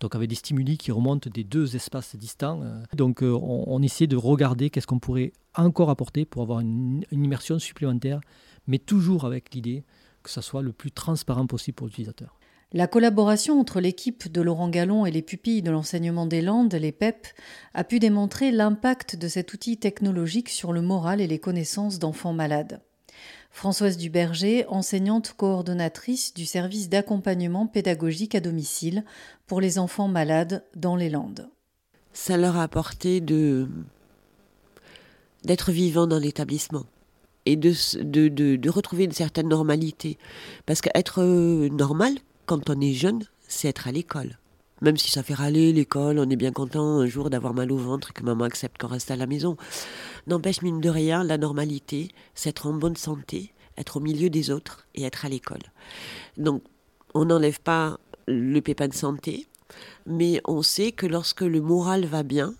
donc 0.00 0.14
avec 0.14 0.28
des 0.28 0.34
stimuli 0.36 0.78
qui 0.78 0.92
remontent 0.92 1.28
des 1.32 1.44
deux 1.44 1.74
espaces 1.74 2.14
distants. 2.16 2.60
Donc 2.94 3.22
euh, 3.22 3.32
on, 3.32 3.82
essaie 3.82 4.06
de 4.06 4.16
regarder 4.16 4.70
qu'est-ce 4.70 4.86
qu'on 4.86 4.98
pourrait 4.98 5.32
encore 5.54 5.90
apporter 5.90 6.24
pour 6.24 6.42
avoir 6.42 6.60
une 6.60 7.04
immersion 7.10 7.58
supplémentaire 7.58 8.20
mais 8.66 8.78
toujours 8.78 9.24
avec 9.24 9.54
l'idée 9.54 9.84
que 10.22 10.30
ça 10.30 10.42
soit 10.42 10.62
le 10.62 10.72
plus 10.72 10.90
transparent 10.90 11.46
possible 11.46 11.76
pour 11.76 11.86
l'utilisateur. 11.86 12.38
La 12.72 12.88
collaboration 12.88 13.60
entre 13.60 13.80
l'équipe 13.80 14.30
de 14.30 14.40
Laurent 14.40 14.68
Gallon 14.68 15.06
et 15.06 15.12
les 15.12 15.22
pupilles 15.22 15.62
de 15.62 15.70
l'enseignement 15.70 16.26
des 16.26 16.42
Landes, 16.42 16.74
les 16.74 16.90
PEP, 16.90 17.28
a 17.74 17.84
pu 17.84 18.00
démontrer 18.00 18.50
l'impact 18.50 19.14
de 19.14 19.28
cet 19.28 19.54
outil 19.54 19.78
technologique 19.78 20.48
sur 20.48 20.72
le 20.72 20.82
moral 20.82 21.20
et 21.20 21.28
les 21.28 21.38
connaissances 21.38 22.00
d'enfants 22.00 22.32
malades. 22.32 22.80
Françoise 23.56 23.96
Duberger, 23.96 24.66
enseignante 24.68 25.32
coordonnatrice 25.34 26.34
du 26.34 26.44
service 26.44 26.90
d'accompagnement 26.90 27.66
pédagogique 27.66 28.34
à 28.34 28.40
domicile 28.40 29.02
pour 29.46 29.62
les 29.62 29.78
enfants 29.78 30.08
malades 30.08 30.62
dans 30.76 30.94
les 30.94 31.08
Landes. 31.08 31.48
Ça 32.12 32.36
leur 32.36 32.58
a 32.58 32.62
apporté 32.62 33.22
de 33.22 33.66
d'être 35.44 35.72
vivants 35.72 36.06
dans 36.06 36.18
l'établissement 36.18 36.84
et 37.46 37.56
de, 37.56 37.72
de, 38.02 38.28
de, 38.28 38.68
retrouver 38.70 39.04
une 39.04 39.12
certaine 39.12 39.48
normalité. 39.48 40.18
Parce 40.66 40.82
qu'être 40.82 41.22
euh, 41.22 41.70
normal, 41.70 42.12
quand 42.44 42.68
on 42.68 42.78
est 42.82 42.92
jeune, 42.92 43.24
c'est 43.48 43.68
être 43.68 43.88
à 43.88 43.92
l'école. 43.92 44.36
Même 44.82 44.96
si 44.98 45.10
ça 45.10 45.22
fait 45.22 45.34
râler 45.34 45.72
l'école, 45.72 46.18
on 46.18 46.28
est 46.28 46.36
bien 46.36 46.52
content 46.52 46.98
un 46.98 47.06
jour 47.06 47.30
d'avoir 47.30 47.54
mal 47.54 47.72
au 47.72 47.76
ventre 47.76 48.10
et 48.10 48.12
que 48.12 48.22
maman 48.22 48.44
accepte 48.44 48.78
qu'on 48.78 48.88
reste 48.88 49.10
à 49.10 49.16
la 49.16 49.26
maison. 49.26 49.56
N'empêche, 50.26 50.60
mine 50.60 50.80
de 50.80 50.90
rien, 50.90 51.24
la 51.24 51.38
normalité, 51.38 52.08
c'est 52.34 52.50
être 52.50 52.66
en 52.66 52.74
bonne 52.74 52.96
santé, 52.96 53.52
être 53.78 53.96
au 53.96 54.00
milieu 54.00 54.28
des 54.28 54.50
autres 54.50 54.86
et 54.94 55.04
être 55.04 55.24
à 55.24 55.28
l'école. 55.30 55.62
Donc, 56.36 56.62
on 57.14 57.24
n'enlève 57.24 57.60
pas 57.60 57.98
le 58.26 58.60
pépin 58.60 58.88
de 58.88 58.94
santé, 58.94 59.46
mais 60.04 60.42
on 60.44 60.60
sait 60.60 60.92
que 60.92 61.06
lorsque 61.06 61.40
le 61.40 61.62
moral 61.62 62.04
va 62.04 62.22
bien, 62.22 62.54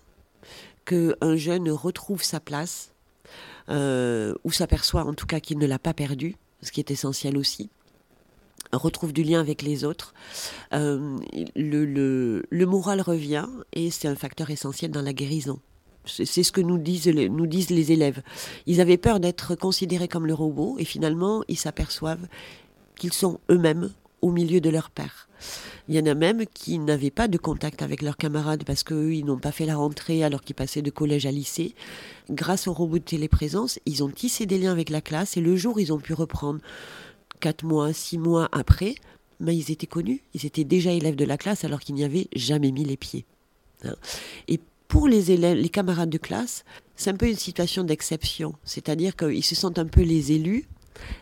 qu'un 0.85 1.35
jeune 1.35 1.69
retrouve 1.69 2.23
sa 2.23 2.39
place, 2.39 2.91
euh, 3.69 4.33
ou 4.43 4.51
s'aperçoit 4.51 5.03
en 5.03 5.13
tout 5.13 5.25
cas 5.27 5.39
qu'il 5.39 5.59
ne 5.59 5.67
l'a 5.67 5.77
pas 5.79 5.93
perdu, 5.93 6.35
ce 6.63 6.71
qui 6.71 6.79
est 6.79 6.89
essentiel 6.89 7.37
aussi 7.37 7.69
retrouve 8.73 9.13
du 9.13 9.23
lien 9.23 9.39
avec 9.39 9.61
les 9.61 9.83
autres, 9.83 10.13
euh, 10.73 11.17
le, 11.55 12.65
moral 12.65 13.01
revient 13.01 13.47
et 13.73 13.91
c'est 13.91 14.07
un 14.07 14.15
facteur 14.15 14.49
essentiel 14.49 14.91
dans 14.91 15.01
la 15.01 15.13
guérison. 15.13 15.59
C'est 16.05 16.43
ce 16.43 16.53
que 16.53 16.61
nous 16.61 16.77
disent, 16.77 17.05
les 17.05 17.91
élèves. 17.91 18.21
Ils 18.65 18.79
avaient 18.79 18.97
peur 18.97 19.19
d'être 19.19 19.55
considérés 19.55 20.07
comme 20.07 20.25
le 20.25 20.33
robot 20.33 20.77
et 20.79 20.85
finalement 20.85 21.43
ils 21.49 21.57
s'aperçoivent 21.57 22.27
qu'ils 22.95 23.13
sont 23.13 23.39
eux-mêmes 23.51 23.91
au 24.21 24.31
milieu 24.31 24.61
de 24.61 24.69
leur 24.69 24.89
père. 24.89 25.27
Il 25.89 25.95
y 25.95 25.99
en 25.99 26.05
a 26.05 26.15
même 26.15 26.45
qui 26.53 26.79
n'avaient 26.79 27.11
pas 27.11 27.27
de 27.27 27.37
contact 27.37 27.81
avec 27.81 28.01
leurs 28.01 28.17
camarades 28.17 28.63
parce 28.65 28.83
qu'eux, 28.83 29.13
ils 29.13 29.23
n'ont 29.23 29.37
pas 29.37 29.51
fait 29.53 29.65
la 29.65 29.77
rentrée 29.77 30.23
alors 30.23 30.41
qu'ils 30.41 30.55
passaient 30.55 30.81
de 30.81 30.89
collège 30.89 31.25
à 31.25 31.31
lycée. 31.31 31.75
Grâce 32.29 32.67
au 32.67 32.73
robot 32.73 32.97
de 32.97 33.03
téléprésence, 33.03 33.79
ils 33.85 34.03
ont 34.03 34.09
tissé 34.09 34.45
des 34.45 34.57
liens 34.57 34.71
avec 34.73 34.89
la 34.89 35.01
classe 35.01 35.37
et 35.37 35.41
le 35.41 35.55
jour 35.55 35.79
ils 35.79 35.93
ont 35.93 35.99
pu 35.99 36.13
reprendre, 36.13 36.59
quatre 37.39 37.63
mois, 37.63 37.93
six 37.93 38.17
mois 38.17 38.49
après, 38.51 38.95
ils 39.45 39.71
étaient 39.71 39.87
connus, 39.87 40.21
ils 40.33 40.45
étaient 40.45 40.63
déjà 40.63 40.91
élèves 40.91 41.15
de 41.15 41.25
la 41.25 41.37
classe 41.37 41.63
alors 41.63 41.79
qu'ils 41.79 41.95
n'y 41.95 42.03
avaient 42.03 42.27
jamais 42.35 42.71
mis 42.71 42.83
les 42.83 42.97
pieds. 42.97 43.25
Hein. 43.83 43.95
Et 44.47 44.59
pour 44.87 45.07
les 45.07 45.31
élèves, 45.31 45.57
les 45.57 45.69
camarades 45.69 46.09
de 46.09 46.17
classe, 46.17 46.63
c'est 46.95 47.09
un 47.09 47.15
peu 47.15 47.29
une 47.29 47.35
situation 47.35 47.83
d'exception, 47.83 48.55
c'est-à-dire 48.63 49.15
qu'ils 49.15 49.43
se 49.43 49.55
sentent 49.55 49.79
un 49.79 49.85
peu 49.85 50.01
les 50.01 50.31
élus 50.31 50.65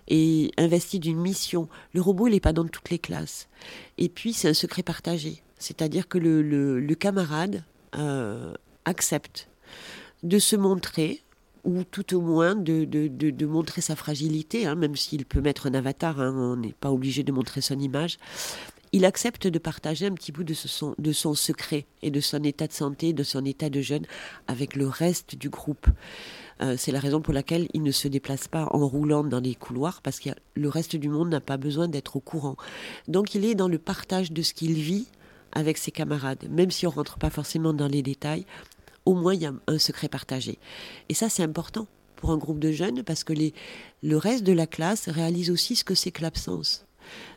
et 0.07 0.51
investis 0.57 1.00
d'une 1.00 1.19
mission. 1.19 1.67
Le 1.93 2.01
robot, 2.01 2.27
il 2.27 2.31
n'est 2.31 2.39
pas 2.39 2.53
dans 2.53 2.65
toutes 2.65 2.89
les 2.89 3.00
classes. 3.00 3.50
Et 3.98 4.07
puis, 4.07 4.34
c'est 4.34 4.48
un 4.48 4.53
secret 4.53 4.84
partagé, 4.84 5.41
c'est-à-dire 5.57 6.07
que 6.07 6.17
le, 6.17 6.95
camarade 6.95 7.63
euh, 7.95 8.53
accepte 8.86 9.50
de 10.24 10.39
se 10.39 10.55
montrer 10.55 11.22
ou 11.65 11.84
tout 11.84 12.15
au 12.15 12.22
moins 12.22 12.55
de, 12.55 12.86
de, 12.86 13.45
montrer 13.45 13.81
sa 13.81 13.95
fragilité, 13.95 14.65
hein, 14.65 14.75
même 14.75 14.95
s'il 14.95 15.25
peut 15.25 15.41
mettre 15.41 15.67
un 15.67 15.74
avatar, 15.74 16.22
hein, 16.22 16.34
on 16.38 16.55
n'est 16.55 16.74
pas 16.74 16.91
obligé 16.91 17.24
de 17.24 17.31
montrer 17.31 17.62
son 17.62 17.79
image. 17.79 18.17
Il 18.91 19.03
accepte 19.03 19.48
de 19.48 19.60
partager 19.60 20.05
un 20.05 20.13
petit 20.13 20.31
bout 20.31 20.45
de, 20.45 20.53
son, 20.53 20.95
de 20.98 21.12
son 21.12 21.34
secret 21.34 21.86
et 22.01 22.12
de 22.12 22.22
son 22.22 22.41
état 22.43 22.67
de 22.67 22.72
santé, 22.72 23.12
de 23.12 23.24
son 23.24 23.43
état 23.43 23.69
de 23.69 23.81
jeune 23.81 24.05
avec 24.48 24.75
le 24.75 24.88
reste 24.88 25.36
du 25.36 25.50
groupe. 25.50 25.88
Euh, 26.62 26.75
c'est 26.77 26.93
la 26.93 27.00
raison 27.00 27.19
pour 27.19 27.34
laquelle 27.34 27.67
il 27.74 27.84
ne 27.84 27.91
se 27.91 28.07
déplace 28.07 28.48
pas 28.48 28.69
en 28.72 28.88
roulant 28.88 29.25
dans 29.25 29.41
les 29.41 29.55
couloirs 29.55 30.01
parce 30.01 30.19
que 30.19 30.29
le 30.53 30.69
reste 30.69 30.95
du 30.95 31.10
monde 31.10 31.29
n'a 31.29 31.41
pas 31.41 31.57
besoin 31.57 31.89
d'être 31.89 32.15
au 32.15 32.22
courant. 32.22 32.55
Donc 33.10 33.36
il 33.36 33.43
est 33.43 33.55
dans 33.55 33.67
le 33.67 33.79
partage 33.79 34.31
de 34.31 34.41
ce 34.41 34.53
qu'il 34.53 34.74
vit 34.74 35.07
avec 35.51 35.77
ses 35.77 35.91
camarades, 35.91 36.48
même 36.50 36.72
si 36.72 36.88
on 36.88 36.91
rentre 36.91 37.17
pas 37.17 37.29
forcément 37.29 37.74
dans 37.74 37.88
les 37.88 38.01
détails 38.01 38.45
au 39.05 39.13
moins 39.13 39.33
il 39.33 39.41
y 39.41 39.45
a 39.45 39.53
un 39.67 39.79
secret 39.79 40.09
partagé. 40.09 40.57
Et 41.09 41.13
ça, 41.13 41.29
c'est 41.29 41.43
important 41.43 41.88
pour 42.15 42.31
un 42.31 42.38
groupe 42.38 42.59
de 42.59 42.71
jeunes 42.71 43.03
parce 43.03 43.24
que 43.24 43.33
les, 43.33 43.53
le 44.03 44.17
reste 44.17 44.43
de 44.43 44.53
la 44.53 44.67
classe 44.67 45.09
réalise 45.09 45.50
aussi 45.51 45.75
ce 45.75 45.83
que 45.83 45.95
c'est 45.95 46.12
que 46.12 46.21
l'absence. 46.21 46.85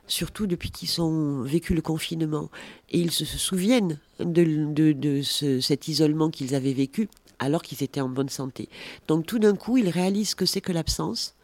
Surtout 0.07 0.47
depuis 0.47 0.71
qu'ils 0.71 1.03
ont 1.03 1.43
vécu 1.43 1.75
le 1.75 1.83
confinement. 1.83 2.51
Et 2.89 2.99
ils 2.99 3.11
se, 3.11 3.25
souviennent 3.25 3.99
de, 4.19 5.21
cet 5.61 5.89
isolement 5.89 6.31
qu'ils 6.31 6.55
avaient 6.55 6.73
vécu 6.73 7.09
alors 7.39 7.63
qu'ils 7.63 7.83
étaient 7.85 8.01
en 8.01 8.09
bonne 8.09 8.31
santé. 8.31 8.69
Donc 9.07 9.27
tout 9.27 9.39
d'un 9.39 9.55
coup, 9.55 9.77
ils 9.77 9.91
réalisent 9.91 10.31
ce 10.31 10.37
que 10.37 10.47
c'est 10.47 10.61
que 10.63 10.73
l'absence. 10.73 11.35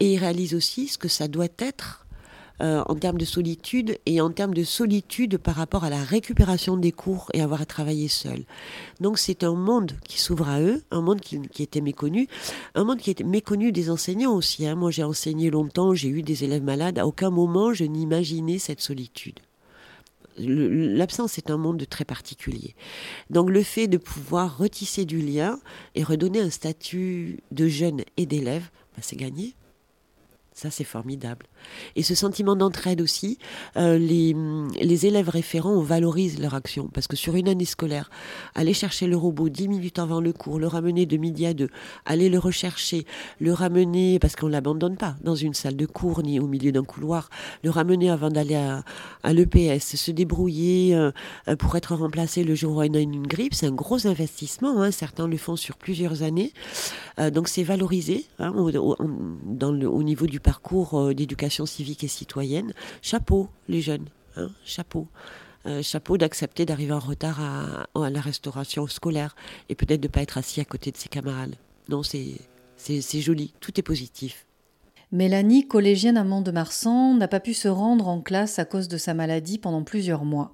Et 0.00 0.14
ils 0.14 0.18
réalisent 0.18 0.54
aussi 0.54 0.86
ce 0.86 0.98
que 0.98 1.08
ça 1.08 1.26
doit 1.26 1.48
être 1.58 2.06
euh, 2.60 2.82
en 2.86 2.94
termes 2.96 3.18
de 3.18 3.24
solitude 3.24 3.98
et 4.04 4.20
en 4.20 4.30
termes 4.30 4.54
de 4.54 4.64
solitude 4.64 5.38
par 5.38 5.54
rapport 5.54 5.84
à 5.84 5.90
la 5.90 6.02
récupération 6.02 6.76
des 6.76 6.90
cours 6.90 7.30
et 7.32 7.40
avoir 7.40 7.62
à 7.62 7.66
travailler 7.66 8.08
seul. 8.08 8.44
Donc 9.00 9.18
c'est 9.18 9.44
un 9.44 9.54
monde 9.54 9.92
qui 10.04 10.20
s'ouvre 10.20 10.48
à 10.48 10.60
eux, 10.60 10.82
un 10.90 11.00
monde 11.00 11.20
qui, 11.20 11.40
était 11.62 11.80
méconnu, 11.80 12.26
un 12.74 12.82
monde 12.82 12.98
qui 12.98 13.10
était 13.10 13.22
méconnu 13.22 13.70
des 13.70 13.90
enseignants 13.90 14.34
aussi. 14.34 14.66
Hein. 14.66 14.74
Moi 14.74 14.90
j'ai 14.90 15.04
enseigné 15.04 15.50
longtemps, 15.50 15.94
j'ai 15.94 16.08
eu 16.08 16.22
des 16.22 16.42
élèves 16.42 16.64
malades, 16.64 16.98
à 16.98 17.06
aucun 17.06 17.30
moment 17.30 17.72
je 17.72 17.84
n'imaginais 17.84 18.58
cette 18.58 18.80
solitude. 18.80 19.38
L'absence 20.36 21.38
est 21.38 21.50
un 21.50 21.56
monde 21.56 21.84
très 21.88 22.04
particulier. 22.04 22.74
Donc 23.30 23.50
le 23.50 23.62
fait 23.62 23.86
de 23.86 23.98
pouvoir 23.98 24.58
retisser 24.58 25.04
du 25.04 25.20
lien 25.20 25.60
et 25.94 26.02
redonner 26.02 26.40
un 26.40 26.50
statut 26.50 27.38
de 27.50 27.68
jeune 27.68 28.02
et 28.16 28.26
d'élève, 28.26 28.68
ben, 28.96 29.02
c'est 29.02 29.16
gagné. 29.16 29.54
Ça, 30.58 30.72
c'est 30.72 30.82
formidable. 30.82 31.46
Et 31.96 32.02
ce 32.02 32.14
sentiment 32.14 32.56
d'entraide 32.56 33.00
aussi, 33.00 33.38
euh, 33.76 33.98
les, 33.98 34.34
les, 34.80 35.06
élèves 35.06 35.28
référents, 35.28 35.72
on 35.72 35.82
valorise 35.82 36.40
leur 36.40 36.54
action. 36.54 36.88
Parce 36.92 37.06
que 37.06 37.16
sur 37.16 37.36
une 37.36 37.48
année 37.48 37.64
scolaire, 37.64 38.10
aller 38.54 38.74
chercher 38.74 39.06
le 39.06 39.16
robot 39.16 39.48
10 39.48 39.68
minutes 39.68 39.98
avant 39.98 40.20
le 40.20 40.32
cours, 40.32 40.58
le 40.58 40.66
ramener 40.66 41.06
de 41.06 41.16
midi 41.16 41.46
à 41.46 41.54
deux, 41.54 41.68
aller 42.04 42.28
le 42.28 42.38
rechercher, 42.38 43.04
le 43.40 43.52
ramener, 43.52 44.18
parce 44.18 44.36
qu'on 44.36 44.46
ne 44.46 44.52
l'abandonne 44.52 44.96
pas 44.96 45.16
dans 45.22 45.34
une 45.34 45.54
salle 45.54 45.76
de 45.76 45.86
cours 45.86 46.22
ni 46.22 46.40
au 46.40 46.46
milieu 46.46 46.72
d'un 46.72 46.84
couloir, 46.84 47.30
le 47.62 47.70
ramener 47.70 48.10
avant 48.10 48.30
d'aller 48.30 48.56
à, 48.56 48.84
à 49.22 49.32
l'EPS, 49.32 49.96
se 49.96 50.10
débrouiller 50.10 50.94
euh, 50.94 51.10
pour 51.58 51.76
être 51.76 51.94
remplacé 51.94 52.44
le 52.44 52.54
jour 52.54 52.76
où 52.76 52.82
on 52.82 52.94
a 52.94 52.98
une 52.98 53.26
grippe, 53.26 53.54
c'est 53.54 53.66
un 53.66 53.72
gros 53.72 54.06
investissement. 54.06 54.82
Hein. 54.82 54.90
Certains 54.90 55.26
le 55.26 55.36
font 55.36 55.56
sur 55.56 55.76
plusieurs 55.76 56.22
années. 56.22 56.52
Euh, 57.18 57.30
donc 57.30 57.48
c'est 57.48 57.62
valorisé 57.62 58.26
hein, 58.38 58.52
au 58.56 60.02
niveau 60.02 60.26
du 60.26 60.40
parcours 60.40 61.14
d'éducation 61.14 61.47
civique 61.50 62.04
et 62.04 62.08
citoyenne. 62.08 62.72
Chapeau, 63.02 63.48
les 63.68 63.80
jeunes, 63.80 64.06
hein, 64.36 64.50
chapeau. 64.64 65.08
Euh, 65.66 65.82
chapeau 65.82 66.16
d'accepter 66.16 66.64
d'arriver 66.64 66.92
en 66.92 67.00
retard 67.00 67.40
à, 67.40 68.10
la 68.10 68.20
restauration 68.20 68.86
scolaire 68.86 69.34
et 69.68 69.74
peut-être 69.74 70.00
de 70.00 70.06
ne 70.06 70.12
pas 70.12 70.22
être 70.22 70.38
assis 70.38 70.60
à 70.60 70.64
côté 70.64 70.92
de 70.92 70.96
ses 70.96 71.08
camarades. 71.08 71.56
Non, 71.88 72.02
c'est 72.02 73.20
joli, 73.20 73.52
tout 73.60 73.78
est 73.78 73.82
positif. 73.82 74.46
Mélanie, 75.10 75.66
collégienne 75.66 76.16
à 76.16 76.24
Mont-de-Marsan, 76.24 77.14
n'a 77.14 77.28
pas 77.28 77.40
pu 77.40 77.54
se 77.54 77.68
rendre 77.68 78.08
en 78.08 78.20
classe 78.20 78.58
à 78.58 78.64
cause 78.64 78.88
de 78.88 78.98
sa 78.98 79.14
maladie 79.14 79.58
pendant 79.58 79.82
plusieurs 79.82 80.24
mois. 80.24 80.52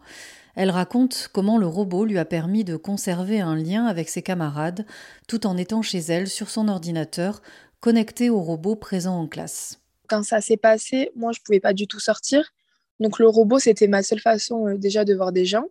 Elle 0.55 0.71
raconte 0.71 1.29
comment 1.33 1.59
le 1.59 1.67
robot 1.67 2.05
lui 2.05 2.19
a 2.19 2.25
permis 2.25 2.65
de 2.65 2.77
conserver 2.77 3.41
un 3.41 3.57
lien 3.57 3.87
avec 3.87 4.09
ses 4.09 4.23
camarades 4.23 4.87
tout 5.27 5.47
en 5.47 5.57
étant 5.57 5.83
chez 5.83 5.99
elle 5.99 6.29
sur 6.29 6.49
son 6.49 6.69
ordinateur, 6.69 7.43
connecté 7.81 8.31
au 8.31 8.41
robot 8.41 8.77
présent 8.77 9.19
en 9.19 9.27
classe. 9.27 9.81
Ça 10.23 10.41
s'est 10.41 10.57
passé, 10.57 11.11
moi, 11.17 11.33
je 11.33 11.41
ne 11.41 11.45
pouvais 11.45 11.61
pas 11.61 11.73
du 11.73 11.87
tout 11.87 12.01
sortir. 12.01 12.53
Donc 13.01 13.19
le 13.19 13.29
robot, 13.29 13.59
c'était 13.59 13.89
ma 13.89 14.03
seule 14.03 14.21
façon 14.21 14.69
euh, 14.69 14.77
déjà 14.77 15.05
de 15.05 15.15
voir 15.15 15.33
des 15.33 15.45
gens. 15.45 15.67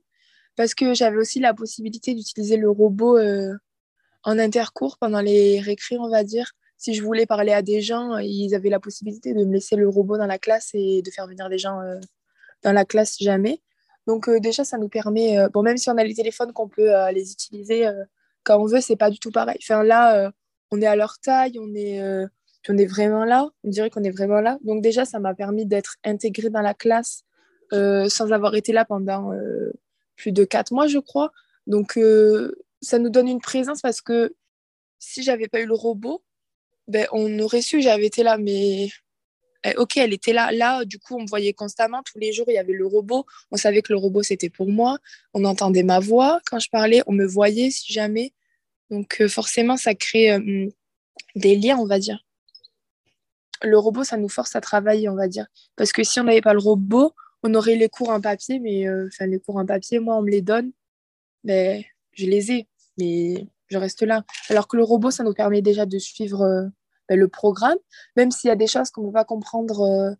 Parce 0.56 0.76
que 0.76 0.94
j'avais 0.94 1.18
aussi 1.18 1.40
la 1.40 1.54
possibilité 1.54 2.14
d'utiliser 2.14 2.58
le 2.58 2.70
robot 2.70 3.18
euh, 3.18 3.54
en 4.24 4.38
intercours 4.40 4.98
pendant 4.98 5.22
les 5.22 5.60
récrés, 5.60 5.98
on 6.00 6.10
va 6.10 6.24
dire. 6.24 6.52
Si 6.78 6.94
je 6.94 7.04
voulais 7.04 7.26
parler 7.26 7.54
à 7.54 7.62
des 7.62 7.82
gens, 7.82 8.18
ils 8.18 8.54
avaient 8.54 8.70
la 8.70 8.80
possibilité 8.80 9.34
de 9.34 9.46
me 9.46 9.54
laisser 9.54 9.76
le 9.76 9.88
robot 9.88 10.18
dans 10.18 10.28
la 10.28 10.38
classe 10.38 10.72
et 10.74 11.02
de 11.02 11.10
faire 11.12 11.28
venir 11.28 11.50
des 11.50 11.58
gens 11.58 11.80
euh, 11.82 12.00
dans 12.62 12.74
la 12.74 12.86
classe 12.86 13.18
jamais. 13.20 13.62
Donc 14.06 14.30
déjà, 14.42 14.66
ça 14.66 14.78
nous 14.78 14.90
permet, 14.90 15.38
bon, 15.54 15.64
même 15.64 15.78
si 15.78 15.90
on 15.90 15.98
a 15.98 16.04
les 16.04 16.14
téléphones 16.14 16.52
qu'on 16.52 16.68
peut 16.68 16.90
les 17.14 17.32
utiliser 17.32 17.90
quand 18.44 18.60
on 18.60 18.66
veut, 18.66 18.82
c'est 18.82 18.98
pas 18.98 19.10
du 19.10 19.18
tout 19.18 19.32
pareil. 19.32 19.58
Enfin, 19.62 19.82
là, 19.82 20.30
on 20.72 20.82
est 20.82 20.86
à 20.86 20.98
leur 20.98 21.20
taille, 21.20 21.58
on 21.58 21.74
est 21.74 22.02
on 22.70 22.78
est 22.78 22.86
vraiment 22.86 23.26
là, 23.26 23.50
on 23.64 23.70
dirait 23.70 23.90
qu'on 23.90 24.04
est 24.04 24.12
vraiment 24.12 24.40
là. 24.40 24.58
Donc 24.64 24.82
déjà, 24.82 25.06
ça 25.06 25.20
m'a 25.20 25.34
permis 25.34 25.66
d'être 25.66 25.98
intégrée 26.04 26.50
dans 26.50 26.62
la 26.62 26.74
classe 26.74 27.24
euh, 27.74 28.08
sans 28.10 28.32
avoir 28.32 28.56
été 28.56 28.72
là 28.72 28.86
pendant 28.86 29.34
euh, 29.34 29.74
plus 30.16 30.32
de 30.32 30.44
quatre 30.46 30.72
mois, 30.72 30.88
je 30.88 31.00
crois. 31.00 31.32
Donc 31.68 31.98
euh, 31.98 32.56
ça 32.82 33.00
nous 33.00 33.10
donne 33.10 33.28
une 33.28 33.42
présence 33.42 33.82
parce 33.82 34.02
que 34.02 34.34
si 35.00 35.24
j'avais 35.24 35.48
pas 35.48 35.60
eu 35.60 35.66
le 35.66 35.74
robot, 35.74 36.24
ben, 36.88 37.08
on 37.12 37.40
aurait 37.40 37.62
su, 37.62 37.82
j'avais 37.82 38.06
été 38.06 38.24
là, 38.24 38.38
mais 38.38 38.90
eh, 39.66 39.76
ok, 39.78 39.98
elle 39.98 40.14
était 40.14 40.34
là. 40.34 40.52
Là, 40.52 40.86
du 40.86 41.00
coup, 41.00 41.16
on 41.16 41.22
me 41.22 41.28
voyait 41.28 41.54
constamment. 41.54 42.02
Tous 42.04 42.20
les 42.20 42.34
jours, 42.34 42.46
il 42.50 42.54
y 42.54 42.58
avait 42.58 42.74
le 42.74 42.86
robot. 42.86 43.26
On 43.52 43.58
savait 43.58 43.82
que 43.82 43.94
le 43.94 44.00
robot, 44.00 44.24
c'était 44.24 44.50
pour 44.50 44.70
moi. 44.70 45.00
On 45.34 45.46
entendait 45.46 45.84
ma 45.84 46.00
voix 46.00 46.42
quand 46.46 46.60
je 46.60 46.70
parlais. 46.70 47.02
On 47.08 47.14
me 47.14 47.26
voyait 47.26 47.72
si 47.72 47.94
jamais. 47.94 48.34
Donc, 48.90 49.26
forcément, 49.28 49.78
ça 49.78 49.96
crée 49.96 50.38
des 51.36 51.56
liens, 51.56 51.78
on 51.78 51.86
va 51.86 52.00
dire 52.00 52.26
le 53.64 53.78
robot, 53.78 54.04
ça 54.04 54.18
nous 54.18 54.30
force 54.30 54.56
à 54.56 54.62
travailler, 54.62 55.10
on 55.10 55.16
va 55.16 55.28
dire. 55.28 55.48
Parce 55.76 55.92
que 55.92 56.04
si 56.04 56.20
on 56.20 56.24
n'avait 56.24 56.42
pas 56.42 56.54
le 56.54 56.60
robot, 56.60 57.14
on 57.44 57.54
aurait 57.56 57.76
les 57.76 57.90
cours 57.90 58.10
en 58.10 58.22
papier, 58.22 58.60
mais 58.60 58.88
euh, 58.88 59.08
enfin, 59.08 59.26
les 59.26 59.40
cours 59.40 59.58
en 59.58 59.66
papier, 59.66 60.00
moi, 60.00 60.18
on 60.18 60.22
me 60.22 60.30
les 60.30 60.42
donne, 60.42 60.72
mais 61.44 61.86
je 62.14 62.26
les 62.26 62.52
ai, 62.52 62.68
mais 62.98 63.48
je 63.68 63.78
reste 63.78 64.02
là. 64.02 64.24
Alors 64.50 64.68
que 64.68 64.78
le 64.78 64.84
robot, 64.84 65.12
ça 65.12 65.24
nous 65.24 65.34
permet 65.34 65.62
déjà 65.62 65.86
de 65.86 65.98
suivre 65.98 66.42
euh, 66.42 66.68
ben, 67.10 67.20
le 67.20 67.28
programme, 67.28 67.78
même 68.16 68.32
s'il 68.32 68.48
y 68.48 68.52
a 68.52 68.56
des 68.56 68.68
choses 68.68 68.90
qu'on 68.92 69.02
ne 69.02 69.08
peut 69.08 69.14
pas 69.14 69.26
comprendre 69.26 69.82
euh, 69.82 70.12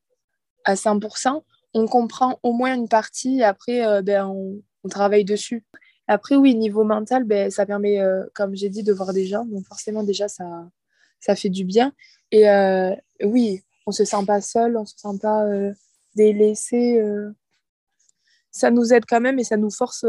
à 0.66 0.76
100%, 0.76 1.42
on 1.74 1.88
comprend 1.88 2.40
au 2.44 2.54
moins 2.54 2.76
une 2.76 2.88
partie 2.88 3.40
et 3.40 3.44
après, 3.44 4.04
ben, 4.04 4.28
on, 4.28 4.90
travaille 4.90 5.26
dessus. 5.26 5.66
Après, 6.08 6.36
oui, 6.36 6.56
niveau 6.56 6.84
mental, 6.84 7.24
ben, 7.24 7.50
ça 7.50 7.66
permet, 7.66 8.00
comme 8.36 8.54
j'ai 8.54 8.70
dit, 8.70 8.84
de 8.84 8.94
voir 8.94 9.12
des 9.12 9.26
gens. 9.26 9.44
Donc 9.46 9.66
forcément, 9.66 10.04
déjà, 10.04 10.28
ça, 10.28 10.70
ça 11.24 11.36
fait 11.36 11.50
du 11.50 11.64
bien. 11.64 11.94
Et 12.32 12.50
euh, 12.50 12.94
oui, 13.24 13.62
on 13.88 13.92
se 13.92 14.04
sent 14.04 14.26
pas 14.28 14.42
seul, 14.42 14.76
on 14.76 14.86
se 14.86 14.96
sent 14.98 15.20
pas 15.22 15.46
euh, 15.46 15.72
délaissé. 16.16 17.00
Euh. 17.00 17.32
Ça 18.52 18.72
nous 18.72 18.94
aide 18.94 19.06
quand 19.08 19.22
même 19.22 19.40
et 19.40 19.44
ça 19.44 19.58
nous 19.58 19.72
force 19.72 20.06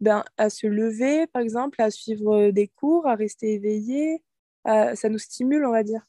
ben, 0.00 0.24
à 0.38 0.50
se 0.50 0.66
lever, 0.66 1.26
par 1.28 1.42
exemple, 1.42 1.80
à 1.80 1.90
suivre 1.90 2.50
des 2.50 2.68
cours, 2.68 3.06
à 3.06 3.14
rester 3.14 3.54
éveillé. 3.54 4.22
ça 4.64 5.08
nous 5.08 5.18
stimule, 5.18 5.64
on 5.64 5.72
va 5.72 5.84
dire. 5.84 6.04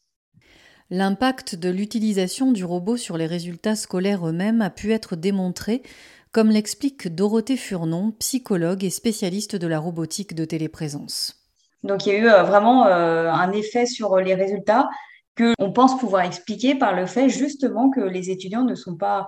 L'impact 0.90 1.56
de 1.56 1.70
l'utilisation 1.70 2.52
du 2.52 2.64
robot 2.64 2.98
sur 2.98 3.18
les 3.18 3.28
résultats 3.28 3.76
scolaires 3.76 4.28
eux-mêmes 4.28 4.62
a 4.62 4.72
pu 4.72 4.92
être 4.92 5.16
démontré, 5.16 5.84
comme 6.32 6.50
l'explique 6.50 7.10
Dorothée 7.14 7.58
Furnon, 7.58 8.12
psychologue 8.14 8.84
et 8.84 8.90
spécialiste 8.90 9.56
de 9.56 9.68
la 9.68 9.78
robotique 9.78 10.34
de 10.34 10.46
téléprésence. 10.46 11.47
Donc 11.88 12.06
il 12.06 12.14
y 12.14 12.16
a 12.16 12.20
eu 12.20 12.28
vraiment 12.46 12.86
un 12.86 13.52
effet 13.52 13.86
sur 13.86 14.18
les 14.18 14.36
résultats 14.36 14.90
qu'on 15.38 15.72
pense 15.72 15.98
pouvoir 15.98 16.24
expliquer 16.24 16.76
par 16.76 16.96
le 16.96 17.06
fait 17.06 17.30
justement 17.30 17.90
que 17.90 18.02
les 18.02 18.30
étudiants 18.30 18.64
ne 18.64 18.76
sont 18.76 18.96
pas, 18.96 19.28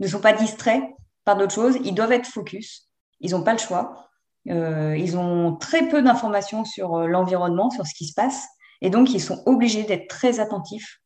ne 0.00 0.06
sont 0.08 0.20
pas 0.20 0.32
distraits 0.32 0.82
par 1.24 1.36
d'autres 1.36 1.54
choses, 1.54 1.76
ils 1.84 1.94
doivent 1.94 2.12
être 2.12 2.26
focus, 2.26 2.88
ils 3.20 3.32
n'ont 3.32 3.42
pas 3.42 3.52
le 3.52 3.58
choix, 3.58 4.08
euh, 4.48 4.96
ils 4.96 5.16
ont 5.16 5.54
très 5.56 5.88
peu 5.88 6.02
d'informations 6.02 6.64
sur 6.64 6.96
euh, 6.96 7.06
l'environnement, 7.06 7.70
sur 7.70 7.86
ce 7.86 7.94
qui 7.94 8.06
se 8.06 8.14
passe, 8.14 8.46
et 8.80 8.90
donc 8.90 9.12
ils 9.12 9.20
sont 9.20 9.42
obligés 9.46 9.84
d'être 9.84 10.08
très 10.08 10.40
attentifs. 10.40 10.98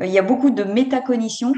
Euh, 0.00 0.06
il 0.06 0.12
y 0.12 0.18
a 0.18 0.22
beaucoup 0.22 0.50
de 0.50 0.64
métacognition, 0.64 1.52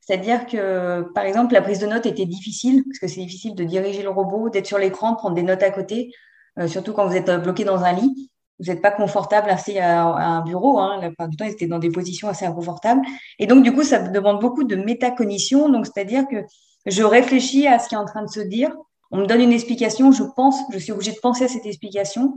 C'est-à-dire 0.00 0.46
que, 0.46 1.02
par 1.14 1.24
exemple, 1.24 1.54
la 1.54 1.62
prise 1.62 1.78
de 1.78 1.86
notes 1.86 2.06
était 2.06 2.26
difficile, 2.26 2.84
parce 2.84 2.98
que 2.98 3.08
c'est 3.08 3.20
difficile 3.20 3.54
de 3.54 3.64
diriger 3.64 4.02
le 4.02 4.10
robot, 4.10 4.50
d'être 4.50 4.66
sur 4.66 4.78
l'écran, 4.78 5.12
de 5.12 5.16
prendre 5.16 5.34
des 5.34 5.42
notes 5.42 5.62
à 5.62 5.70
côté, 5.70 6.10
euh, 6.10 6.27
surtout 6.66 6.92
quand 6.92 7.06
vous 7.06 7.16
êtes 7.16 7.30
bloqué 7.42 7.64
dans 7.64 7.84
un 7.84 7.92
lit. 7.92 8.30
Vous 8.60 8.66
n'êtes 8.66 8.82
pas 8.82 8.90
confortable 8.90 9.48
assis 9.50 9.78
à, 9.78 10.04
un 10.04 10.42
bureau. 10.42 10.78
Hein. 10.78 10.98
La 11.00 11.08
plupart 11.08 11.28
du 11.28 11.36
temps, 11.36 11.44
ils 11.44 11.52
étaient 11.52 11.66
dans 11.66 11.78
des 11.78 11.90
positions 11.90 12.28
assez 12.28 12.44
inconfortables. 12.44 13.02
Et 13.38 13.46
donc, 13.46 13.62
du 13.62 13.72
coup, 13.72 13.84
ça 13.84 14.00
demande 14.00 14.40
beaucoup 14.40 14.64
de 14.64 14.74
métacognition. 14.74 15.68
Donc, 15.68 15.86
c'est-à-dire 15.86 16.26
que 16.28 16.44
je 16.86 17.02
réfléchis 17.02 17.66
à 17.66 17.78
ce 17.78 17.88
qui 17.88 17.94
est 17.94 17.98
en 17.98 18.04
train 18.04 18.22
de 18.22 18.30
se 18.30 18.40
dire. 18.40 18.74
On 19.10 19.18
me 19.18 19.26
donne 19.26 19.40
une 19.40 19.52
explication, 19.52 20.12
je 20.12 20.24
pense, 20.36 20.56
je 20.70 20.78
suis 20.78 20.92
obligée 20.92 21.12
de 21.12 21.20
penser 21.20 21.44
à 21.44 21.48
cette 21.48 21.66
explication, 21.66 22.34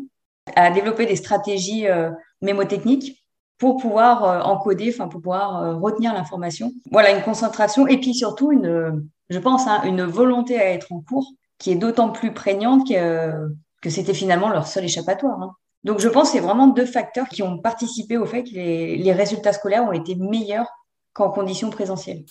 à 0.56 0.72
développer 0.72 1.06
des 1.06 1.16
stratégies 1.16 1.88
euh, 1.88 2.12
mémotechniques 2.42 3.26
pour 3.58 3.78
pouvoir 3.78 4.24
euh, 4.24 4.40
encoder, 4.42 4.92
enfin 4.94 5.08
pour 5.08 5.22
pouvoir 5.22 5.64
euh, 5.64 5.76
retenir 5.76 6.14
l'information. 6.14 6.72
Voilà, 6.92 7.12
une 7.12 7.24
concentration 7.24 7.88
et 7.88 7.98
puis 7.98 8.14
surtout 8.14 8.52
une, 8.52 9.06
je 9.30 9.40
pense, 9.40 9.68
hein, 9.68 9.82
une 9.84 10.04
volonté 10.04 10.60
à 10.60 10.70
être 10.70 10.92
en 10.92 11.02
cours 11.02 11.28
qui 11.58 11.72
est 11.72 11.76
d'autant 11.76 12.10
plus 12.10 12.34
prégnante 12.34 12.88
que, 12.88 13.50
que 13.82 13.90
c'était 13.90 14.14
finalement 14.14 14.50
leur 14.50 14.68
seul 14.68 14.86
échappatoire. 14.86 15.42
Hein. 15.42 15.56
Donc 15.84 16.00
je 16.00 16.08
pense 16.08 16.30
que 16.30 16.38
c'est 16.38 16.44
vraiment 16.44 16.68
deux 16.68 16.86
facteurs 16.86 17.28
qui 17.28 17.42
ont 17.42 17.58
participé 17.58 18.18
au 18.18 18.26
fait 18.26 18.44
que 18.44 18.54
les, 18.54 19.14
résultats 19.14 19.54
scolaires 19.54 19.84
ont 19.84 19.92
été 19.92 20.16
meilleurs 20.16 20.68
qu'en 21.14 21.32
conditions 21.32 21.72
présentielles. 21.72 22.24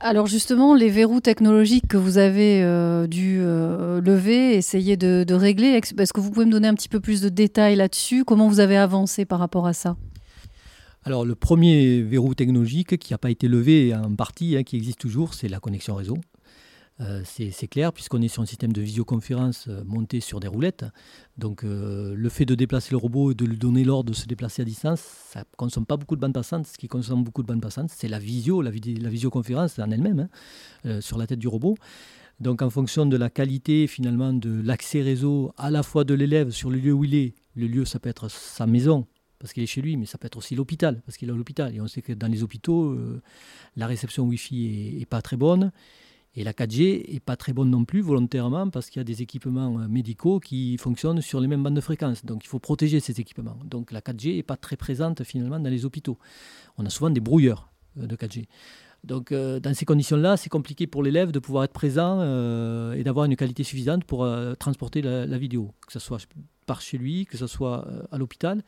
Alors 0.00 0.26
justement, 0.26 0.74
les 0.74 0.88
verrous 0.88 1.20
technologiques 1.20 1.86
que 1.86 1.98
vous 1.98 2.16
avez 2.16 2.62
euh, 2.62 3.06
dû 3.06 3.40
euh, 3.42 4.00
lever, 4.00 4.54
essayer 4.54 4.96
de, 4.96 5.34
régler, 5.34 5.68
est-ce 5.68 6.12
que 6.14 6.20
vous 6.20 6.30
pouvez 6.30 6.46
me 6.46 6.50
donner 6.50 6.68
un 6.68 6.74
petit 6.74 6.88
peu 6.88 6.98
plus 6.98 7.20
de 7.20 7.28
détails 7.28 7.76
là-dessus? 7.76 8.24
Comment 8.24 8.48
vous 8.48 8.60
avez 8.60 8.78
avancé 8.78 9.26
par 9.26 9.38
rapport 9.38 9.66
à 9.66 9.74
ça? 9.74 9.96
Alors 11.04 11.24
le 11.24 11.34
premier 11.34 12.02
verrou 12.02 12.34
technologique 12.34 12.98
qui 12.98 13.12
n'a 13.12 13.18
pas 13.18 13.30
été 13.30 13.48
levé 13.48 13.94
en 13.94 14.14
partie, 14.14 14.56
hein, 14.56 14.62
qui 14.62 14.76
existe 14.76 15.00
toujours, 15.00 15.34
c'est 15.34 15.48
la 15.48 15.60
connexion 15.60 15.94
réseau. 15.94 16.18
Euh, 17.00 17.22
c'est 17.24 17.68
clair, 17.68 17.92
puisqu'on 17.92 18.20
est 18.22 18.28
sur 18.28 18.42
un 18.42 18.46
système 18.46 18.72
de 18.72 18.80
visioconférence 18.80 19.66
euh, 19.68 19.82
monté 19.84 20.20
sur 20.20 20.40
des 20.40 20.46
roulettes. 20.46 20.84
Donc, 21.36 21.64
euh, 21.64 22.14
le 22.14 22.28
fait 22.28 22.44
de 22.44 22.54
déplacer 22.54 22.90
le 22.92 22.98
robot 22.98 23.32
et 23.32 23.34
de 23.34 23.44
lui 23.44 23.56
donner 23.56 23.82
l'ordre 23.82 24.10
de 24.10 24.14
se 24.14 24.26
déplacer 24.26 24.62
à 24.62 24.64
distance, 24.64 25.00
ça 25.00 25.40
ne 25.40 25.44
consomme 25.56 25.86
pas 25.86 25.96
beaucoup 25.96 26.14
de 26.14 26.20
bandes 26.20 26.34
passantes. 26.34 26.66
Ce 26.66 26.78
qui 26.78 26.86
consomme 26.88 27.24
beaucoup 27.24 27.42
de 27.42 27.48
bandes 27.48 27.62
passantes, 27.62 27.90
c'est 27.90 28.08
la 28.08 28.18
visio, 28.18 28.62
la, 28.62 28.70
visioconférence 28.70 29.78
en 29.78 29.90
elle-même, 29.90 30.28
hein, 30.84 31.00
sur 31.00 31.18
la 31.18 31.26
tête 31.26 31.38
du 31.38 31.48
robot. 31.48 31.76
Donc, 32.40 32.62
en 32.62 32.70
fonction 32.70 33.06
de 33.06 33.16
la 33.16 33.30
qualité, 33.30 33.86
finalement, 33.86 34.32
de 34.32 34.60
l'accès 34.62 35.02
réseau, 35.02 35.52
à 35.56 35.70
la 35.70 35.82
fois 35.82 36.04
de 36.04 36.14
l'élève 36.14 36.50
sur 36.50 36.70
le 36.70 36.78
lieu 36.78 36.92
où 36.92 37.04
il 37.04 37.14
est, 37.14 37.34
le 37.56 37.66
lieu, 37.66 37.84
ça 37.84 37.98
peut 37.98 38.10
être 38.10 38.30
sa 38.30 38.66
maison, 38.66 39.06
parce 39.42 39.52
qu'il 39.52 39.62
est 39.62 39.66
chez 39.66 39.82
lui, 39.82 39.98
mais 39.98 40.06
ça 40.06 40.16
peut 40.16 40.26
être 40.26 40.38
aussi 40.38 40.54
l'hôpital, 40.54 41.02
parce 41.04 41.18
qu'il 41.18 41.28
est 41.28 41.32
à 41.32 41.36
l'hôpital. 41.36 41.74
Et 41.74 41.80
on 41.82 41.88
sait 41.88 42.00
que 42.00 42.14
dans 42.14 42.28
les 42.28 42.42
hôpitaux, 42.42 42.96
la 43.76 43.86
réception 43.86 44.24
Wi-Fi 44.24 44.96
n'est 44.98 45.04
pas 45.04 45.20
très 45.20 45.36
bonne. 45.36 45.72
Et 46.34 46.44
la 46.44 46.52
4G 46.52 47.12
n'est 47.12 47.20
pas 47.20 47.36
très 47.36 47.52
bonne 47.52 47.68
non 47.68 47.84
plus 47.84 48.00
volontairement 48.00 48.70
parce 48.70 48.88
qu'il 48.88 49.00
y 49.00 49.02
a 49.02 49.04
des 49.04 49.20
équipements 49.20 49.78
euh, 49.80 49.88
médicaux 49.88 50.40
qui 50.40 50.78
fonctionnent 50.78 51.20
sur 51.20 51.40
les 51.40 51.48
mêmes 51.48 51.62
bandes 51.62 51.74
de 51.74 51.80
fréquence. 51.80 52.24
Donc 52.24 52.44
il 52.44 52.48
faut 52.48 52.58
protéger 52.58 53.00
ces 53.00 53.20
équipements. 53.20 53.58
Donc 53.64 53.92
la 53.92 54.00
4G 54.00 54.36
n'est 54.36 54.42
pas 54.42 54.56
très 54.56 54.76
présente 54.76 55.24
finalement 55.24 55.60
dans 55.60 55.68
les 55.68 55.84
hôpitaux. 55.84 56.18
On 56.78 56.86
a 56.86 56.90
souvent 56.90 57.10
des 57.10 57.20
brouilleurs 57.20 57.70
euh, 57.98 58.06
de 58.06 58.16
4G. 58.16 58.46
Donc 59.04 59.32
euh, 59.32 59.58
dans 59.58 59.74
ces 59.74 59.84
conditions-là, 59.84 60.36
c'est 60.36 60.48
compliqué 60.48 60.86
pour 60.86 61.02
l'élève 61.02 61.32
de 61.32 61.40
pouvoir 61.40 61.64
être 61.64 61.72
présent 61.72 62.18
euh, 62.20 62.92
et 62.94 63.02
d'avoir 63.02 63.26
une 63.26 63.34
qualité 63.34 63.64
suffisante 63.64 64.04
pour 64.04 64.22
euh, 64.24 64.54
transporter 64.54 65.02
la, 65.02 65.38
vidéo, 65.38 65.72
que 65.86 65.92
ce 65.92 65.98
soit 65.98 66.18
par 66.66 66.80
chez 66.80 66.98
lui, 66.98 67.26
que 67.26 67.36
ce 67.36 67.48
soit 67.48 67.84
à 68.12 68.18
l'hôpital. 68.18 68.62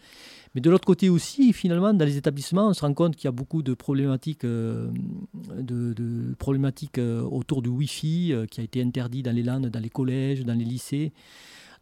Mais 0.54 0.60
de 0.60 0.68
l'autre 0.68 0.84
côté 0.84 1.08
aussi, 1.08 1.52
finalement, 1.52 1.94
dans 1.94 2.04
les 2.04 2.16
établissements, 2.16 2.68
on 2.68 2.74
se 2.74 2.80
rend 2.80 2.92
compte 2.92 3.14
qu'il 3.14 3.26
y 3.26 3.28
a 3.28 3.32
beaucoup 3.32 3.62
de 3.62 3.74
problématiques, 3.74 4.44
autour 6.98 7.62
du 7.62 7.68
Wi-Fi 7.68 8.34
qui 8.50 8.60
a 8.60 8.64
été 8.64 8.82
interdit 8.82 9.22
dans 9.22 9.30
les 9.32 9.44
landes, 9.44 9.68
dans 9.68 9.80
les 9.80 9.90
collèges, 9.90 10.44
dans 10.44 10.58
les 10.58 10.64
lycées. 10.64 11.12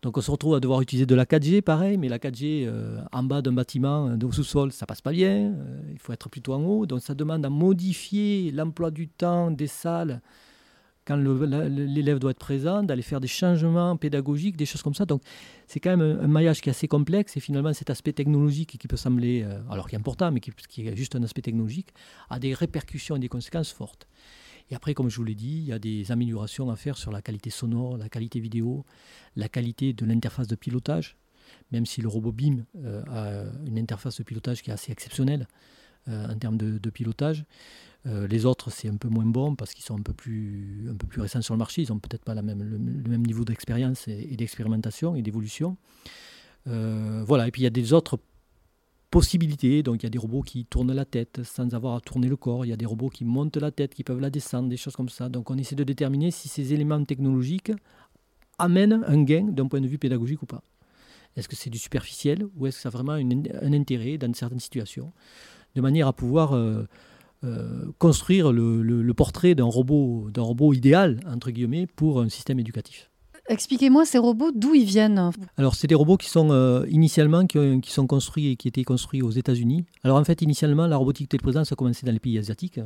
Donc 0.02 0.18
on 0.18 0.20
se 0.20 0.32
retrouve 0.32 0.56
à 0.56 0.60
devoir 0.60 0.80
utiliser 0.80 1.06
de 1.06 1.14
la 1.14 1.24
4G, 1.24 1.62
pareil, 1.62 1.96
mais 1.96 2.08
la 2.08 2.18
4G 2.18 2.66
euh, 2.66 3.00
en 3.12 3.22
bas 3.22 3.40
d'un 3.40 3.52
bâtiment, 3.52 4.08
euh, 4.08 4.26
au 4.26 4.32
sous-sol, 4.32 4.72
ça 4.72 4.84
passe 4.84 5.00
pas 5.00 5.12
bien. 5.12 5.52
Euh, 5.52 5.80
il 5.92 5.98
faut 6.00 6.12
être 6.12 6.28
plutôt 6.28 6.54
en 6.54 6.62
haut. 6.64 6.86
Donc 6.86 7.02
ça 7.02 7.14
demande 7.14 7.46
à 7.46 7.50
modifier 7.50 8.50
l'emploi 8.50 8.90
du 8.90 9.06
temps 9.06 9.52
des 9.52 9.68
salles 9.68 10.20
quand 11.04 11.16
l'élève 11.16 12.20
doit 12.20 12.30
être 12.32 12.38
présent, 12.38 12.84
d'aller 12.84 13.02
faire 13.02 13.20
des 13.20 13.28
changements 13.28 13.96
pédagogiques, 13.96 14.56
des 14.56 14.66
choses 14.66 14.82
comme 14.82 14.94
ça. 14.94 15.04
Donc 15.04 15.22
c'est 15.66 15.80
quand 15.80 15.96
même 15.96 16.18
un, 16.20 16.28
maillage 16.28 16.60
qui 16.60 16.68
est 16.68 16.70
assez 16.70 16.86
complexe 16.86 17.36
et 17.36 17.40
finalement 17.40 17.72
cet 17.72 17.90
aspect 17.90 18.12
technologique 18.12 18.78
qui 18.78 18.86
peut 18.86 18.96
sembler, 18.96 19.44
alors 19.68 19.88
qui 19.88 19.96
est 19.96 19.98
important, 19.98 20.30
mais 20.30 20.38
qui 20.38 20.52
est 20.86 20.96
juste 20.96 21.16
un 21.16 21.22
aspect 21.24 21.42
technologique, 21.42 21.88
a 22.30 22.38
des 22.38 22.54
répercussions 22.54 23.16
et 23.16 23.18
des 23.18 23.28
conséquences 23.28 23.72
fortes. 23.72 24.06
Et 24.72 24.74
après, 24.74 24.94
comme 24.94 25.10
je 25.10 25.18
vous 25.18 25.24
l'ai 25.24 25.34
dit, 25.34 25.58
il 25.58 25.66
y 25.66 25.72
a 25.72 25.78
des 25.78 26.12
améliorations 26.12 26.70
à 26.70 26.76
faire 26.76 26.96
sur 26.96 27.12
la 27.12 27.20
qualité 27.20 27.50
sonore, 27.50 27.98
la 27.98 28.08
qualité 28.08 28.40
vidéo, 28.40 28.86
la 29.36 29.50
qualité 29.50 29.92
de 29.92 30.06
l'interface 30.06 30.46
de 30.46 30.54
pilotage, 30.54 31.18
même 31.72 31.84
si 31.84 32.00
le 32.00 32.08
robot 32.08 32.32
BIM 32.32 32.64
euh, 32.76 33.02
a 33.10 33.44
une 33.66 33.78
interface 33.78 34.16
de 34.16 34.22
pilotage 34.22 34.62
qui 34.62 34.70
est 34.70 34.72
assez 34.72 34.90
exceptionnelle 34.90 35.46
euh, 36.08 36.26
en 36.26 36.38
termes 36.38 36.56
de, 36.56 36.88
pilotage. 36.88 37.44
Euh, 38.06 38.26
les 38.26 38.46
autres, 38.46 38.70
c'est 38.70 38.88
un 38.88 38.96
peu 38.96 39.08
moins 39.08 39.26
bon 39.26 39.56
parce 39.56 39.74
qu'ils 39.74 39.84
sont 39.84 39.98
un 39.98 40.02
peu 40.02 40.14
plus, 40.14 40.88
un 40.90 40.96
peu 40.96 41.06
plus 41.06 41.20
récents 41.20 41.42
sur 41.42 41.52
le 41.52 41.58
marché. 41.58 41.82
Ils 41.82 41.90
n'ont 41.90 41.98
peut-être 41.98 42.24
pas 42.24 42.34
le, 42.34 42.40
même 42.40 43.26
niveau 43.26 43.44
d'expérience 43.44 44.08
et, 44.08 44.36
d'expérimentation 44.36 45.14
et 45.14 45.20
d'évolution. 45.20 45.76
voilà, 46.64 47.46
et 47.46 47.50
puis 47.50 47.60
il 47.60 47.64
y 47.64 47.68
a 47.68 47.70
des 47.70 47.92
autres 47.92 48.18
possibilités. 49.12 49.84
Donc 49.84 50.02
il 50.02 50.06
y 50.06 50.06
a 50.06 50.10
des 50.10 50.18
robots 50.18 50.42
qui 50.42 50.64
tournent 50.64 50.92
la 50.92 51.04
tête 51.04 51.42
sans 51.44 51.72
avoir 51.74 51.94
à 51.94 52.00
tourner 52.00 52.28
le 52.28 52.36
corps. 52.36 52.64
Il 52.64 52.70
y 52.70 52.72
a 52.72 52.76
des 52.76 52.86
robots 52.86 53.10
qui 53.10 53.24
montent 53.24 53.58
la 53.58 53.70
tête, 53.70 53.94
qui 53.94 54.02
peuvent 54.02 54.18
la 54.18 54.30
descendre, 54.30 54.68
des 54.68 54.76
choses 54.76 54.96
comme 54.96 55.10
ça. 55.10 55.28
Donc 55.28 55.50
on 55.50 55.58
essaie 55.58 55.76
de 55.76 55.84
déterminer 55.84 56.32
si 56.32 56.48
ces 56.48 56.72
éléments 56.72 57.04
technologiques 57.04 57.70
amènent 58.58 59.04
un 59.06 59.22
gain 59.22 59.44
d'un 59.44 59.68
point 59.68 59.80
de 59.80 59.86
vue 59.86 59.98
pédagogique 59.98 60.42
ou 60.42 60.46
pas. 60.46 60.62
Est-ce 61.36 61.48
que 61.48 61.56
c'est 61.56 61.70
du 61.70 61.78
superficiel 61.78 62.46
ou 62.56 62.66
est-ce 62.66 62.78
que 62.78 62.82
ça 62.82 62.88
a 62.88 62.92
vraiment 62.92 63.12
un 63.12 63.72
intérêt 63.72 64.18
dans 64.18 64.32
certaines 64.34 64.60
situations? 64.60 65.12
De 65.74 65.80
manière 65.80 66.06
à 66.06 66.12
pouvoir 66.12 66.54
euh, 66.54 66.84
euh, 67.44 67.92
construire 67.98 68.52
le, 68.52 69.12
portrait 69.12 69.54
d'un 69.54 69.64
robot, 69.64 70.30
robot 70.36 70.72
idéal, 70.72 71.20
pour 71.96 72.20
un 72.20 72.28
système 72.28 72.60
éducatif. 72.60 73.11
Expliquez-moi 73.52 74.06
ces 74.06 74.16
robots, 74.16 74.50
d'où 74.50 74.74
ils 74.74 74.86
viennent 74.86 75.30
Alors, 75.58 75.74
c'est 75.74 75.86
des 75.86 75.94
robots 75.94 76.16
qui 76.16 76.30
sont 76.30 76.50
euh, 76.52 76.86
initialement 76.88 77.46
qui, 77.46 77.90
sont 77.90 78.06
construits 78.06 78.52
et 78.52 78.56
qui 78.56 78.66
étaient 78.66 78.82
construits 78.82 79.20
aux 79.20 79.30
États-Unis. 79.30 79.84
Alors, 80.04 80.16
en 80.16 80.24
fait, 80.24 80.40
initialement, 80.40 80.86
la 80.86 80.96
robotique 80.96 81.28
téléprésence 81.28 81.70
a 81.70 81.76
commencé 81.76 82.06
dans 82.06 82.12
les 82.12 82.18
pays 82.18 82.38
asiatiques, 82.38 82.78
euh, 82.78 82.84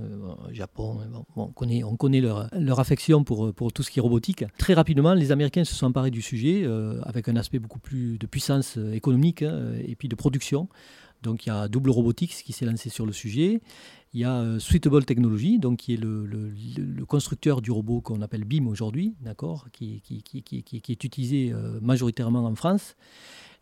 Japon. 0.51 0.99
on 1.37 1.47
connaît, 1.47 1.85
on 1.85 1.95
connaît 1.95 2.21
leur, 2.21 2.81
affection 2.81 3.23
pour, 3.23 3.55
pour 3.55 3.73
tout 3.73 3.85
ce 3.85 3.93
qui 3.93 4.01
est 4.01 4.03
robotique. 4.03 4.45
Très 4.59 4.75
rapidement, 4.75 5.15
les 5.15 5.31
Américains 5.31 5.63
se 5.63 5.73
sont 5.73 5.87
emparés 5.87 6.11
du 6.11 6.21
sujet 6.21 6.63
euh, 6.65 7.01
avec 7.05 7.29
un 7.29 7.37
aspect 7.37 7.61
beaucoup 7.61 7.79
plus 7.79 8.19
de 8.19 8.27
puissance 8.27 8.77
économique 8.93 9.43
hein, 9.43 9.75
et 9.87 9.95
puis 9.95 10.09
de 10.09 10.17
production. 10.17 10.69
Donc, 11.27 11.45
il 11.45 11.49
y 11.49 11.53
a 11.53 11.67
Double 11.67 11.91
Robotics 11.91 12.45
qui 12.45 12.53
s'est 12.53 12.67
lancé 12.67 12.89
sur 12.89 13.05
le 13.05 13.13
sujet. 13.13 13.61
Il 14.15 14.21
y 14.21 14.25
a 14.25 14.37
euh, 14.37 14.61
Suitable 14.61 15.05
Technology, 15.05 15.59
donc 15.59 15.79
qui 15.79 15.95
est 15.95 15.97
le, 15.97 17.05
constructeur 17.05 17.61
du 17.61 17.73
robot 17.73 18.01
qu'on 18.01 18.23
appelle 18.23 18.45
BIM 18.45 18.69
aujourd'hui, 18.69 19.17
d'accord, 19.21 19.67
qui, 19.73 20.01
est 20.07 21.05
utilisé 21.05 21.51
euh, 21.53 21.81
majoritairement 21.83 22.45
en 22.45 22.55
France. 22.55 22.95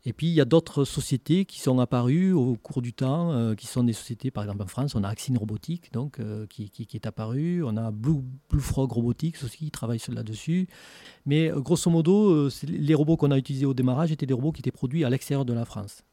Et 0.05 0.13
puis 0.13 0.27
il 0.27 0.35
y 0.35 0.43
a 0.43 0.45
d'autres 0.45 0.85
sociétés 0.85 1.47
qui 1.47 1.59
sont 1.59 1.79
apparues 1.79 2.35
au 2.35 2.55
cours 2.57 2.83
du 2.83 2.93
temps, 2.93 3.33
euh, 3.33 3.55
qui 3.55 3.67
sont 3.67 3.83
des 3.83 3.95
sociétés, 3.95 4.31
par 4.31 4.45
exemple 4.45 4.63
en 4.63 4.67
France, 4.67 4.95
on 4.95 5.03
a 5.03 5.09
Axine 5.09 5.39
Robotics, 5.39 5.91
donc, 5.91 6.21
qui, 6.51 6.71
est 6.93 7.07
apparu, 7.07 7.65
on 7.65 7.79
a 7.79 7.91
Blue, 7.91 8.21
Blue 8.51 8.61
Frog 8.61 8.93
Robotics 8.93 9.43
aussi, 9.43 9.57
qui 9.57 9.71
travaille 9.71 10.01
là-dessus. 10.09 10.69
Mais 11.25 11.49
grosso 11.49 11.91
modo, 11.91 12.51
les 12.69 12.95
robots 12.95 13.17
qu'on 13.17 13.31
a 13.31 13.39
utilisés 13.39 13.65
au 13.65 13.73
démarrage 13.73 14.13
étaient 14.13 14.27
des 14.27 14.35
robots 14.35 14.53
qui 14.53 14.61
étaient 14.61 14.71
produits 14.71 15.03
à 15.07 15.09
l'extérieur 15.09 15.47
de 15.47 15.55
la 15.55 15.65
France. 15.65 16.05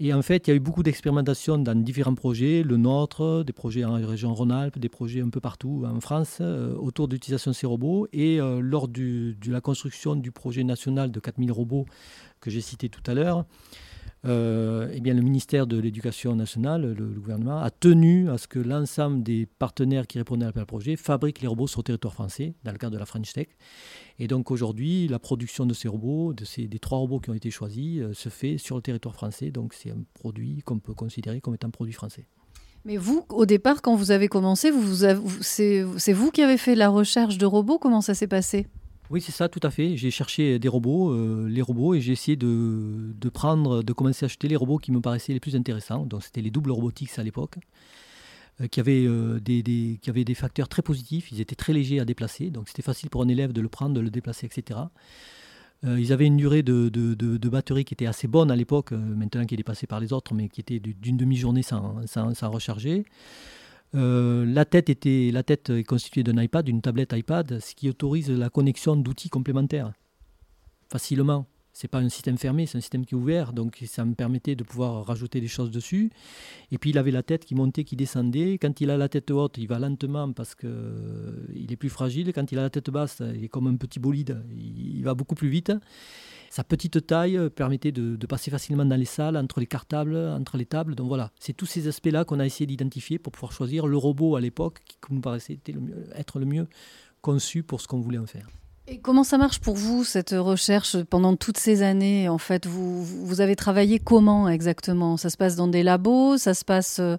Et 0.00 0.12
en 0.12 0.22
fait, 0.22 0.46
il 0.46 0.50
y 0.50 0.52
a 0.52 0.56
eu 0.56 0.60
beaucoup 0.60 0.82
d'expérimentations 0.82 1.56
dans 1.56 1.80
différents 1.80 2.16
projets, 2.16 2.64
le 2.64 2.76
nôtre, 2.76 3.44
des 3.44 3.52
projets 3.52 3.84
en 3.84 3.94
région 3.94 4.34
Rhône-Alpes, 4.34 4.78
des 4.78 4.88
projets 4.88 5.20
un 5.20 5.28
peu 5.28 5.40
partout 5.40 5.84
en 5.86 6.00
France, 6.00 6.38
euh, 6.40 6.74
autour 6.74 7.06
de 7.06 7.16
de 7.16 7.52
ces 7.52 7.66
robots. 7.66 8.08
Et 8.12 8.40
euh, 8.40 8.58
lors 8.60 8.88
de 8.88 9.34
la 9.46 9.60
construction 9.60 10.16
du 10.16 10.32
projet 10.32 10.64
national 10.64 11.12
de 11.12 11.20
4000 11.20 11.52
robots 11.52 11.86
que 12.40 12.50
j'ai 12.50 12.60
cité 12.60 12.88
tout 12.88 13.02
à 13.06 13.14
l'heure, 13.14 13.44
euh, 14.26 14.88
eh 14.92 15.00
bien, 15.00 15.12
le 15.14 15.22
ministère 15.22 15.66
de 15.66 15.78
l'Éducation 15.78 16.34
nationale, 16.34 16.94
le, 16.96 17.04
gouvernement, 17.06 17.58
a 17.58 17.70
tenu 17.70 18.30
à 18.30 18.38
ce 18.38 18.48
que 18.48 18.58
l'ensemble 18.58 19.22
des 19.22 19.46
partenaires 19.46 20.06
qui 20.06 20.18
répondaient 20.18 20.44
à 20.44 20.48
l'appel 20.48 20.64
projet 20.64 20.96
fabriquent 20.96 21.42
les 21.42 21.48
robots 21.48 21.66
sur 21.66 21.80
le 21.80 21.84
territoire 21.84 22.14
français, 22.14 22.54
dans 22.64 22.72
le 22.72 22.78
cadre 22.78 22.94
de 22.94 22.98
la 22.98 23.06
French 23.06 23.32
Tech. 23.32 23.48
Et 24.18 24.26
donc 24.26 24.50
aujourd'hui, 24.50 25.08
la 25.08 25.18
production 25.18 25.66
de 25.66 25.74
ces 25.74 25.88
robots, 25.88 26.32
de 26.32 26.44
ces, 26.44 26.66
des 26.68 26.78
trois 26.78 26.98
robots 26.98 27.20
qui 27.20 27.30
ont 27.30 27.34
été 27.34 27.50
choisis, 27.50 28.00
euh, 28.00 28.14
se 28.14 28.28
fait 28.28 28.56
sur 28.58 28.76
le 28.76 28.82
territoire 28.82 29.14
français. 29.14 29.50
Donc 29.50 29.74
c'est 29.74 29.90
un 29.90 30.02
produit 30.14 30.62
qu'on 30.64 30.78
peut 30.78 30.94
considérer 30.94 31.40
comme 31.40 31.54
étant 31.54 31.68
un 31.68 31.70
produit 31.70 31.94
français. 31.94 32.26
Mais 32.86 32.96
vous, 32.96 33.24
au 33.30 33.46
départ, 33.46 33.80
quand 33.82 33.96
vous 33.96 34.10
avez 34.10 34.28
commencé, 34.28 34.70
vous, 34.70 35.04
c'est 35.40 36.12
vous 36.12 36.30
qui 36.30 36.42
avez 36.42 36.58
fait 36.58 36.74
la 36.74 36.90
recherche 36.90 37.38
de 37.38 37.46
robots. 37.46 37.78
Comment 37.78 38.02
ça 38.02 38.14
s'est 38.14 38.26
passé? 38.26 38.66
Oui, 39.10 39.20
c'est 39.20 39.32
ça, 39.32 39.48
tout 39.48 39.60
à 39.62 39.70
fait. 39.70 39.96
J'ai 39.96 40.10
cherché 40.10 40.58
des 40.58 40.68
robots, 40.68 41.12
euh, 41.12 41.46
les 41.48 41.60
robots, 41.60 41.94
et 41.94 42.00
j'ai 42.00 42.12
essayé 42.12 42.36
de, 42.36 43.28
prendre, 43.32 43.82
de 43.82 43.92
commencer 43.92 44.24
à 44.24 44.26
acheter 44.26 44.48
les 44.48 44.56
robots 44.56 44.78
qui 44.78 44.92
me 44.92 45.00
paraissaient 45.00 45.34
les 45.34 45.40
plus 45.40 45.56
intéressants. 45.56 46.06
Donc, 46.06 46.22
c'était 46.22 46.40
les 46.40 46.50
doubles 46.50 46.70
robotics 46.70 47.18
à 47.18 47.22
l'époque, 47.22 47.56
euh, 48.62 48.66
qui, 48.66 48.80
avaient, 48.80 49.04
euh, 49.06 49.38
qui 49.40 50.00
avaient 50.08 50.24
des 50.24 50.34
facteurs 50.34 50.68
très 50.68 50.80
positifs. 50.80 51.30
Ils 51.32 51.40
étaient 51.42 51.54
très 51.54 51.74
légers 51.74 52.00
à 52.00 52.06
déplacer, 52.06 52.50
donc 52.50 52.68
c'était 52.68 52.82
facile 52.82 53.10
pour 53.10 53.22
un 53.22 53.28
élève 53.28 53.52
de 53.52 53.60
le 53.60 53.68
prendre, 53.68 53.94
de 53.94 54.00
le 54.00 54.10
déplacer, 54.10 54.46
etc. 54.46 54.80
ils 55.82 56.12
avaient 56.14 56.24
une 56.24 56.38
durée 56.38 56.62
de, 56.62 57.48
batterie 57.50 57.84
qui 57.84 57.92
était 57.92 58.06
assez 58.06 58.26
bonne 58.26 58.50
à 58.50 58.56
l'époque, 58.56 58.92
maintenant 58.92 59.44
qui 59.44 59.52
est 59.52 59.58
dépassée 59.58 59.86
par 59.86 60.00
les 60.00 60.14
autres, 60.14 60.32
mais 60.32 60.48
qui 60.48 60.62
était 60.62 60.80
d'une 60.80 61.18
demi-journée 61.18 61.62
sans, 61.62 62.06
sans 62.06 62.50
recharger. 62.50 63.04
Euh, 63.94 64.44
la, 64.46 64.64
tête 64.64 64.90
était, 64.90 65.28
est 65.28 65.84
constituée 65.84 66.22
d'un 66.22 66.40
iPad, 66.42 66.64
d'une 66.64 66.80
tablette 66.80 67.12
iPad, 67.12 67.60
ce 67.60 67.74
qui 67.74 67.88
autorise 67.88 68.30
la 68.30 68.50
connexion 68.50 68.96
d'outils 68.96 69.28
complémentaires 69.28 69.92
facilement. 70.90 71.46
C'est 71.72 71.88
pas 71.88 71.98
un 71.98 72.08
système 72.08 72.38
fermé, 72.38 72.66
c'est 72.66 72.78
un 72.78 72.80
système 72.80 73.04
qui 73.04 73.16
est 73.16 73.18
ouvert, 73.18 73.52
donc 73.52 73.82
ça 73.86 74.04
me 74.04 74.14
permettait 74.14 74.54
de 74.54 74.62
pouvoir 74.62 75.04
rajouter 75.04 75.40
des 75.40 75.48
choses 75.48 75.72
dessus. 75.72 76.10
Et 76.70 76.78
puis 76.78 76.90
il 76.90 76.98
avait 76.98 77.10
la 77.10 77.24
tête 77.24 77.44
qui 77.44 77.56
montait, 77.56 77.82
qui 77.82 77.96
descendait. 77.96 78.58
Quand 78.58 78.80
il 78.80 78.90
a 78.90 78.96
la 78.96 79.08
tête 79.08 79.32
haute, 79.32 79.58
il 79.58 79.66
va 79.66 79.80
lentement 79.80 80.32
parce 80.32 80.54
qu'il 80.54 80.68
euh, 80.70 81.68
est 81.68 81.76
plus 81.76 81.88
fragile. 81.88 82.32
Quand 82.32 82.52
il 82.52 82.58
a 82.60 82.62
la 82.62 82.70
tête 82.70 82.90
basse, 82.90 83.20
il 83.34 83.42
est 83.42 83.48
comme 83.48 83.66
un 83.66 83.74
petit 83.74 83.98
bolide, 83.98 84.40
il 84.56 85.02
va 85.02 85.14
beaucoup 85.14 85.34
plus 85.34 85.48
vite. 85.48 85.72
Sa 86.54 86.62
petite 86.62 87.04
taille 87.04 87.36
euh, 87.36 87.50
permettait 87.50 87.90
de, 87.90 88.26
passer 88.28 88.48
facilement 88.48 88.84
dans 88.84 88.94
les 88.94 89.06
salles, 89.06 89.36
entre 89.36 89.58
les 89.58 89.66
cartables, 89.66 90.16
entre 90.16 90.56
les 90.56 90.66
tables. 90.66 90.94
Donc 90.94 91.08
voilà, 91.08 91.32
c'est 91.40 91.52
tous 91.52 91.66
ces 91.66 91.88
aspects-là 91.88 92.24
qu'on 92.24 92.38
a 92.38 92.46
essayé 92.46 92.64
d'identifier 92.64 93.18
pour 93.18 93.32
pouvoir 93.32 93.50
choisir 93.50 93.88
le 93.88 93.96
robot 93.96 94.36
à 94.36 94.40
l'époque 94.40 94.78
qui 94.86 95.12
nous 95.12 95.20
paraissait 95.20 95.58
être 96.14 96.38
le 96.38 96.46
mieux 96.46 96.68
conçu 97.22 97.64
pour 97.64 97.80
ce 97.80 97.88
qu'on 97.88 97.98
voulait 97.98 98.18
en 98.18 98.26
faire. 98.26 98.46
Et 98.86 98.98
comment 98.98 99.24
ça 99.24 99.36
marche 99.36 99.58
pour 99.58 99.74
vous, 99.74 100.04
cette 100.04 100.30
recherche, 100.30 101.02
pendant 101.02 101.34
toutes 101.34 101.58
ces 101.58 101.82
années 101.82 102.28
En 102.28 102.38
fait, 102.38 102.66
vous, 102.66 103.02
vous 103.02 103.40
avez 103.40 103.56
travaillé 103.56 103.98
comment 103.98 104.48
exactement? 104.48 105.16
Ça 105.16 105.30
se 105.30 105.36
passe 105.36 105.56
dans 105.56 105.66
des 105.66 105.82
labos? 105.82 106.38
Ça 106.38 106.54
se 106.54 106.64
passe 106.64 107.00
euh, 107.00 107.16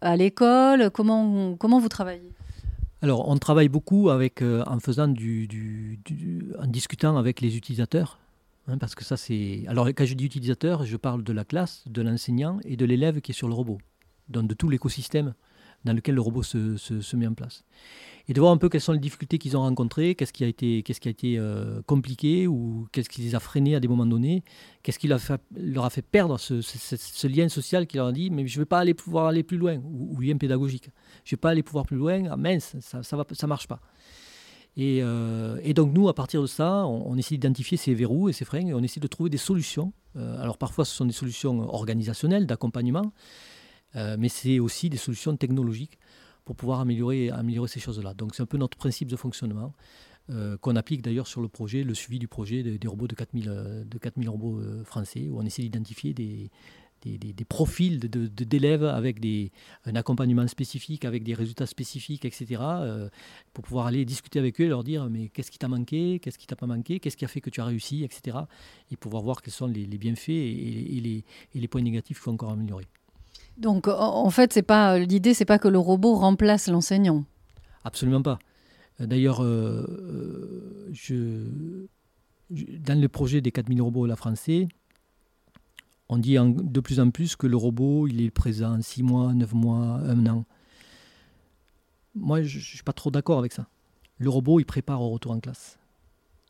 à 0.00 0.16
l'école? 0.16 0.92
Comment, 0.92 1.56
comment 1.56 1.80
vous 1.80 1.88
travaillez? 1.88 2.32
Alors, 3.02 3.28
on 3.28 3.36
travaille 3.36 3.68
beaucoup 3.68 4.10
avec, 4.10 4.42
euh, 4.42 4.62
en 4.68 4.78
faisant 4.78 5.08
du, 5.08 5.98
en 6.56 6.68
discutant 6.68 7.16
avec 7.16 7.40
les 7.40 7.56
utilisateurs, 7.56 8.20
Hein, 8.68 8.78
parce 8.78 8.94
que 8.94 9.04
ça, 9.04 9.16
c'est. 9.16 9.64
Alors, 9.68 9.86
quand 9.88 10.04
je 10.04 10.14
dis 10.14 10.24
utilisateur, 10.24 10.84
je 10.84 10.96
parle 10.96 11.22
de 11.22 11.32
la 11.32 11.44
classe, 11.44 11.84
de 11.86 12.02
l'enseignant 12.02 12.58
et 12.64 12.76
de 12.76 12.84
l'élève 12.84 13.20
qui 13.20 13.32
est 13.32 13.34
sur 13.34 13.48
le 13.48 13.54
robot. 13.54 13.78
Donc, 14.28 14.48
de 14.48 14.54
tout 14.54 14.68
l'écosystème 14.68 15.34
dans 15.84 15.92
lequel 15.92 16.16
le 16.16 16.20
robot 16.20 16.42
se, 16.42 17.16
met 17.16 17.26
en 17.26 17.34
place. 17.34 17.64
Et 18.28 18.32
de 18.32 18.40
voir 18.40 18.52
un 18.52 18.56
peu 18.56 18.68
quelles 18.68 18.80
sont 18.80 18.92
les 18.92 18.98
difficultés 18.98 19.38
qu'ils 19.38 19.56
ont 19.56 19.60
rencontrées, 19.60 20.16
qu'est-ce 20.16 20.32
qui 20.32 20.42
a 20.42 20.48
été, 20.48 20.82
qu'est-ce 20.82 21.00
qui 21.00 21.06
a 21.06 21.12
été 21.12 21.38
euh, 21.38 21.80
compliqué 21.86 22.48
ou 22.48 22.88
qu'est-ce 22.90 23.08
qui 23.08 23.22
les 23.22 23.36
a 23.36 23.40
freinés 23.40 23.76
à 23.76 23.80
des 23.80 23.86
moments 23.86 24.04
donnés, 24.04 24.42
qu'est-ce 24.82 24.98
qui 24.98 25.06
leur 25.06 25.20
a 25.84 25.90
fait, 25.90 26.02
perdre 26.02 26.38
ce, 26.38 27.26
lien 27.28 27.48
social 27.48 27.86
qui 27.86 27.98
leur 27.98 28.08
a 28.08 28.12
dit 28.12 28.30
mais 28.30 28.46
je 28.48 28.58
ne 28.58 28.62
vais 28.62 28.66
pas 28.66 28.80
aller 28.80 28.94
pouvoir 28.94 29.26
aller 29.26 29.44
plus 29.44 29.58
loin, 29.58 29.76
ou, 29.76 30.20
lien 30.20 30.36
pédagogique. 30.36 30.90
Je 31.24 31.34
ne 31.34 31.36
vais 31.36 31.40
pas 31.40 31.50
aller 31.50 31.62
pouvoir 31.62 31.86
plus 31.86 31.96
loin, 31.96 32.24
ah 32.28 32.36
mince, 32.36 32.74
ça 32.80 32.98
ne 32.98 33.02
ça 33.34 33.46
marche 33.46 33.68
pas. 33.68 33.80
Euh, 34.78 35.58
et, 35.62 35.74
donc 35.74 35.92
nous, 35.92 36.08
à 36.08 36.14
partir 36.14 36.42
de 36.42 36.46
ça, 36.46 36.86
on, 36.86 37.16
essaie 37.16 37.36
d'identifier 37.36 37.76
ces 37.76 37.94
verrous 37.94 38.28
et 38.28 38.32
ces 38.32 38.44
freins 38.44 38.66
et 38.66 38.74
on 38.74 38.82
essaie 38.82 39.00
de 39.00 39.06
trouver 39.06 39.30
des 39.30 39.38
solutions. 39.38 39.92
Euh, 40.16 40.40
alors 40.40 40.58
parfois, 40.58 40.84
ce 40.84 40.94
sont 40.94 41.06
des 41.06 41.12
solutions 41.12 41.60
organisationnelles, 41.60 42.46
d'accompagnement, 42.46 43.12
euh, 43.96 44.16
mais 44.18 44.28
c'est 44.28 44.58
aussi 44.58 44.90
des 44.90 44.98
solutions 44.98 45.36
technologiques 45.36 45.98
pour 46.44 46.56
pouvoir 46.56 46.80
améliorer, 46.80 47.30
ces 47.66 47.80
choses-là. 47.80 48.14
Donc 48.14 48.34
c'est 48.34 48.42
un 48.42 48.46
peu 48.46 48.58
notre 48.58 48.76
principe 48.76 49.08
de 49.08 49.16
fonctionnement 49.16 49.72
qu'on 50.60 50.74
applique 50.74 51.02
d'ailleurs 51.02 51.28
sur 51.28 51.40
le 51.40 51.46
projet, 51.46 51.84
le 51.84 51.94
suivi 51.94 52.18
du 52.18 52.26
projet 52.26 52.64
des, 52.64 52.88
robots 52.88 53.06
de 53.06 53.14
4000, 53.14 53.84
de 53.88 53.98
4000 53.98 54.28
robots 54.28 54.60
français, 54.82 55.28
où 55.28 55.38
on 55.38 55.42
essaie 55.42 55.62
d'identifier 55.62 56.14
des, 56.14 56.50
des, 57.02 57.44
profils 57.44 58.00
d'élèves 58.00 58.80
de, 58.80 58.86
avec 58.86 59.20
des, 59.20 59.52
un 59.84 59.94
accompagnement 59.94 60.46
spécifique, 60.48 61.04
avec 61.04 61.22
des 61.22 61.34
résultats 61.34 61.66
spécifiques, 61.66 62.24
etc., 62.24 62.62
euh, 62.62 63.08
pour 63.52 63.64
pouvoir 63.64 63.86
aller 63.86 64.04
discuter 64.04 64.38
avec 64.38 64.60
eux 64.60 64.64
et 64.64 64.68
leur 64.68 64.84
dire 64.84 65.08
mais 65.10 65.28
qu'est-ce 65.28 65.50
qui 65.50 65.58
t'a 65.58 65.68
manqué, 65.68 66.18
qu'est-ce 66.20 66.38
qui 66.38 66.46
t'a 66.46 66.56
pas 66.56 66.66
manqué, 66.66 66.98
qu'est-ce 66.98 67.16
qui 67.16 67.24
a 67.24 67.28
fait 67.28 67.40
que 67.40 67.50
tu 67.50 67.60
as 67.60 67.64
réussi, 67.64 68.04
etc., 68.04 68.38
et 68.90 68.96
pouvoir 68.96 69.22
voir 69.22 69.42
quels 69.42 69.54
sont 69.54 69.66
les, 69.66 69.86
bienfaits 69.86 70.28
et, 70.28 71.00
les, 71.02 71.24
et, 71.54 71.60
les, 71.60 71.68
points 71.68 71.82
négatifs 71.82 72.16
qu'il 72.18 72.24
faut 72.24 72.32
encore 72.32 72.50
améliorer. 72.50 72.86
Donc 73.58 73.88
en 73.88 74.30
fait, 74.30 74.52
c'est 74.52 74.62
pas 74.62 74.98
l'idée, 74.98 75.32
c'est 75.32 75.44
pas 75.44 75.58
que 75.58 75.68
le 75.68 75.78
robot 75.78 76.14
remplace 76.14 76.68
l'enseignant. 76.68 77.24
Absolument 77.84 78.22
pas. 78.22 78.38
D'ailleurs, 78.98 79.42
euh, 79.42 80.88
je, 80.92 81.44
dans 82.50 83.00
le 83.00 83.08
projet 83.08 83.40
des 83.40 83.52
4000 83.52 83.82
robots 83.82 84.04
à 84.04 84.08
la 84.08 84.16
français, 84.16 84.68
on 86.08 86.18
dit 86.18 86.36
de 86.36 86.80
plus 86.80 87.00
en 87.00 87.10
plus 87.10 87.36
que 87.36 87.46
le 87.46 87.56
robot, 87.56 88.06
il 88.06 88.20
est 88.20 88.30
présent 88.30 88.80
6 88.80 89.02
mois, 89.02 89.34
9 89.34 89.52
mois, 89.54 90.00
1 90.06 90.26
an. 90.26 90.44
Moi, 92.14 92.42
je 92.42 92.58
ne 92.58 92.62
suis 92.62 92.82
pas 92.82 92.92
trop 92.92 93.10
d'accord 93.10 93.38
avec 93.38 93.52
ça. 93.52 93.68
Le 94.18 94.30
robot, 94.30 94.60
il 94.60 94.64
prépare 94.64 95.02
au 95.02 95.10
retour 95.10 95.32
en 95.32 95.40
classe. 95.40 95.78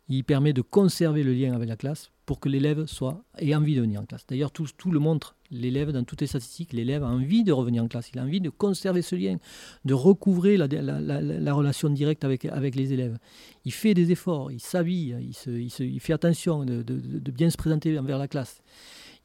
Il 0.08 0.22
permet 0.22 0.52
de 0.52 0.62
conserver 0.62 1.24
le 1.24 1.32
lien 1.32 1.52
avec 1.54 1.68
la 1.68 1.76
classe 1.76 2.12
pour 2.26 2.38
que 2.38 2.48
l'élève 2.48 2.86
soit 2.86 3.24
ait 3.38 3.54
envie 3.56 3.74
de 3.74 3.80
venir 3.80 4.00
en 4.00 4.04
classe. 4.04 4.24
D'ailleurs, 4.28 4.52
tout, 4.52 4.90
le 4.90 5.00
montre. 5.00 5.34
L'élève, 5.50 5.90
dans 5.90 6.04
toutes 6.04 6.20
les 6.20 6.26
statistiques, 6.28 6.72
l'élève 6.72 7.02
a 7.02 7.08
envie 7.08 7.42
de 7.42 7.50
revenir 7.50 7.82
en 7.82 7.88
classe. 7.88 8.10
Il 8.12 8.20
a 8.20 8.22
envie 8.22 8.40
de 8.40 8.50
conserver 8.50 9.02
ce 9.02 9.16
lien, 9.16 9.38
de 9.84 9.94
recouvrer 9.94 10.56
la, 10.56 10.68
la, 10.68 11.54
relation 11.54 11.88
directe 11.88 12.24
avec, 12.24 12.44
les 12.44 12.92
élèves. 12.92 13.18
Il 13.64 13.72
fait 13.72 13.94
des 13.94 14.12
efforts, 14.12 14.52
il 14.52 14.60
s'habille, 14.60 15.16
il, 15.46 16.00
fait 16.00 16.12
attention 16.12 16.64
de 16.64 17.30
bien 17.32 17.50
se 17.50 17.56
présenter 17.56 17.98
envers 17.98 18.18
la 18.18 18.28
classe. 18.28 18.62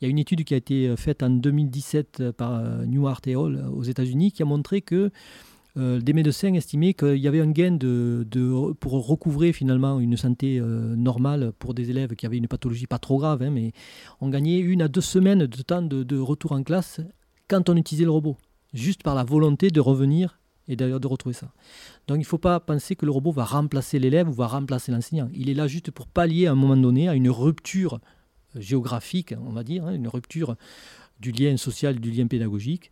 Il 0.02 0.06
y 0.06 0.08
a 0.08 0.10
une 0.10 0.20
étude 0.20 0.44
qui 0.44 0.56
a 0.56 0.58
été 0.58 0.88
euh, 0.88 0.96
faite 0.96 1.22
en 1.22 1.30
2017 1.30 2.20
euh, 2.20 2.32
par 2.32 2.56
euh, 2.56 2.86
Newhart 2.86 3.22
et 3.28 3.36
Hall 3.36 3.64
aux 3.72 3.84
États-Unis 3.84 4.32
qui 4.32 4.42
a 4.42 4.46
montré 4.46 4.82
que 4.82 5.12
des 5.78 6.12
médecins 6.12 6.54
estimaient 6.54 6.94
qu'il 6.94 7.16
y 7.16 7.30
avait 7.30 7.40
un 7.40 7.50
gain 7.50 7.72
de, 7.72 8.26
pour 8.82 9.08
recouvrer 9.08 9.54
finalement 9.54 10.02
une 10.02 10.18
santé 10.18 10.60
normale 10.60 11.54
pour 11.60 11.74
des 11.74 11.90
élèves 11.90 12.14
qui 12.16 12.26
avaient 12.26 12.36
une 12.36 12.50
pathologie 12.50 12.88
pas 12.88 13.00
trop 13.00 13.20
grave, 13.20 13.42
hein, 13.42 13.52
mais 13.52 13.72
on 14.20 14.28
gagnait 14.28 14.60
une 14.60 14.82
à 14.82 14.90
deux 14.90 15.00
semaines 15.00 15.46
de 15.46 15.62
temps 15.62 15.82
de, 15.82 16.20
retour 16.20 16.52
en 16.52 16.62
classe 16.64 17.00
quand 17.48 17.70
on 17.70 17.78
utilisait 17.78 18.04
le 18.04 18.12
robot, 18.12 18.36
juste 18.74 19.02
par 19.02 19.16
la 19.16 19.24
volonté 19.24 19.70
de 19.70 19.80
revenir 19.80 20.42
et 20.68 20.76
d'ailleurs 20.76 21.00
de 21.00 21.08
retrouver 21.08 21.36
ça. 21.36 21.54
Donc 22.10 22.18
il 22.18 22.24
ne 22.24 22.26
faut 22.26 22.38
pas 22.38 22.60
penser 22.60 22.98
que 22.98 23.06
le 23.06 23.14
robot 23.14 23.32
va 23.32 23.46
remplacer 23.46 23.98
l'élève 23.98 24.28
ou 24.28 24.34
va 24.34 24.48
remplacer 24.48 24.92
l'enseignant. 24.92 25.30
Il 25.34 25.50
est 25.50 25.54
là 25.54 25.68
juste 25.68 25.90
pour 25.90 26.08
pallier 26.08 26.48
à 26.48 26.52
un 26.52 26.56
moment 26.56 26.76
donné 26.76 27.08
à 27.08 27.16
une 27.16 27.30
rupture 27.30 28.02
géographique, 28.56 29.34
on 29.46 29.52
va 29.52 29.64
dire, 29.64 29.86
hein, 29.86 29.94
une 29.94 30.08
rupture 30.08 30.56
du 31.20 31.32
lien 31.32 31.56
social, 31.58 32.00
du 32.00 32.12
lien 32.12 32.28
pédagogique, 32.28 32.92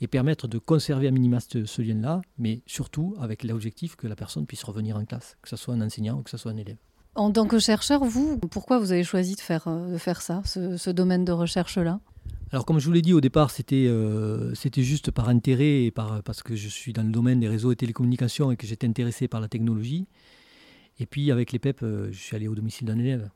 et 0.00 0.06
permettre 0.06 0.48
de 0.48 0.58
conserver 0.58 1.08
à 1.08 1.10
minima 1.10 1.38
ce, 1.40 1.82
lien-là, 1.82 2.22
mais 2.38 2.62
surtout 2.66 3.14
avec 3.20 3.44
l'objectif 3.44 3.96
que 3.96 4.06
la 4.06 4.16
personne 4.16 4.46
puisse 4.46 4.64
revenir 4.64 4.96
en 4.96 5.04
classe, 5.04 5.36
que 5.42 5.48
ce 5.48 5.56
soit 5.56 5.74
un 5.74 5.80
enseignant 5.80 6.18
ou 6.18 6.22
que 6.22 6.30
ce 6.30 6.36
soit 6.36 6.52
un 6.52 6.56
élève. 6.56 6.78
En 7.14 7.30
tant 7.32 7.46
que 7.46 7.58
chercheur, 7.58 8.04
vous, 8.04 8.38
pourquoi 8.38 8.78
vous 8.78 8.92
avez 8.92 9.04
choisi 9.04 9.34
de 9.34 9.40
faire, 9.40 9.66
euh, 9.66 9.92
de 9.92 9.98
faire 9.98 10.22
ça, 10.22 10.42
ce, 10.44 10.90
domaine 10.90 11.24
de 11.24 11.32
recherche-là? 11.32 12.00
Alors 12.52 12.64
comme 12.64 12.78
je 12.78 12.86
vous 12.86 12.92
l'ai 12.92 13.02
dit 13.02 13.12
au 13.12 13.20
départ, 13.20 13.50
c'était 13.50 13.86
euh, 13.88 14.54
c'était 14.54 14.82
juste 14.82 15.10
par 15.12 15.28
intérêt 15.28 15.84
et 15.84 15.90
par, 15.90 16.22
parce 16.22 16.42
que 16.42 16.56
je 16.56 16.68
suis 16.68 16.92
dans 16.92 17.04
le 17.04 17.10
domaine 17.10 17.38
des 17.38 17.48
réseaux 17.48 17.70
et 17.70 17.76
télécommunications 17.76 18.50
et 18.50 18.56
que 18.56 18.66
j'étais 18.66 18.88
intéressé 18.88 19.28
par 19.28 19.40
la 19.40 19.48
technologie. 19.48 20.06
Et 20.98 21.06
puis 21.06 21.30
avec 21.30 21.52
les 21.52 21.58
PEP, 21.58 21.82
euh, 21.82 22.08
je 22.10 22.18
suis 22.18 22.36
allé 22.36 22.48
au 22.48 22.54
domicile 22.54 22.86
d'un 22.86 22.98
élève. 22.98 23.30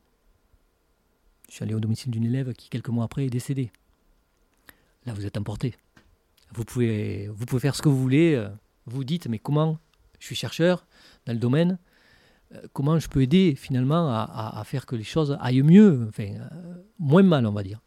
Je 1.49 1.55
suis 1.55 1.63
allé 1.63 1.73
au 1.73 1.79
domicile 1.79 2.11
d'une 2.11 2.25
élève 2.25 2.53
qui, 2.53 2.69
quelques 2.69 2.89
mois 2.89 3.05
après, 3.05 3.25
est 3.25 3.29
décédée. 3.29 3.71
Là, 5.05 5.13
vous 5.13 5.25
êtes 5.25 5.37
emporté. 5.37 5.75
Vous 6.53 6.63
pouvez, 6.63 7.29
faire 7.59 7.75
ce 7.75 7.81
que 7.81 7.89
vous 7.89 7.99
voulez. 7.99 8.33
Euh, 8.35 8.49
vous 8.85 9.03
dites, 9.03 9.27
mais 9.27 9.39
comment 9.39 9.77
Je 10.19 10.25
suis 10.25 10.35
chercheur 10.35 10.85
dans 11.25 11.33
le 11.33 11.39
domaine. 11.39 11.77
Euh, 12.53 12.61
comment 12.73 12.99
je 12.99 13.07
peux 13.09 13.21
aider 13.21 13.55
finalement 13.55 14.09
à, 14.09 14.61
faire 14.65 14.85
que 14.85 14.95
les 14.95 15.03
choses 15.03 15.37
aillent 15.41 15.63
mieux, 15.63 16.05
enfin, 16.07 16.23
euh, 16.23 16.75
moins 16.99 17.23
mal, 17.23 17.45
on 17.45 17.51
va 17.51 17.63
dire. 17.63 17.81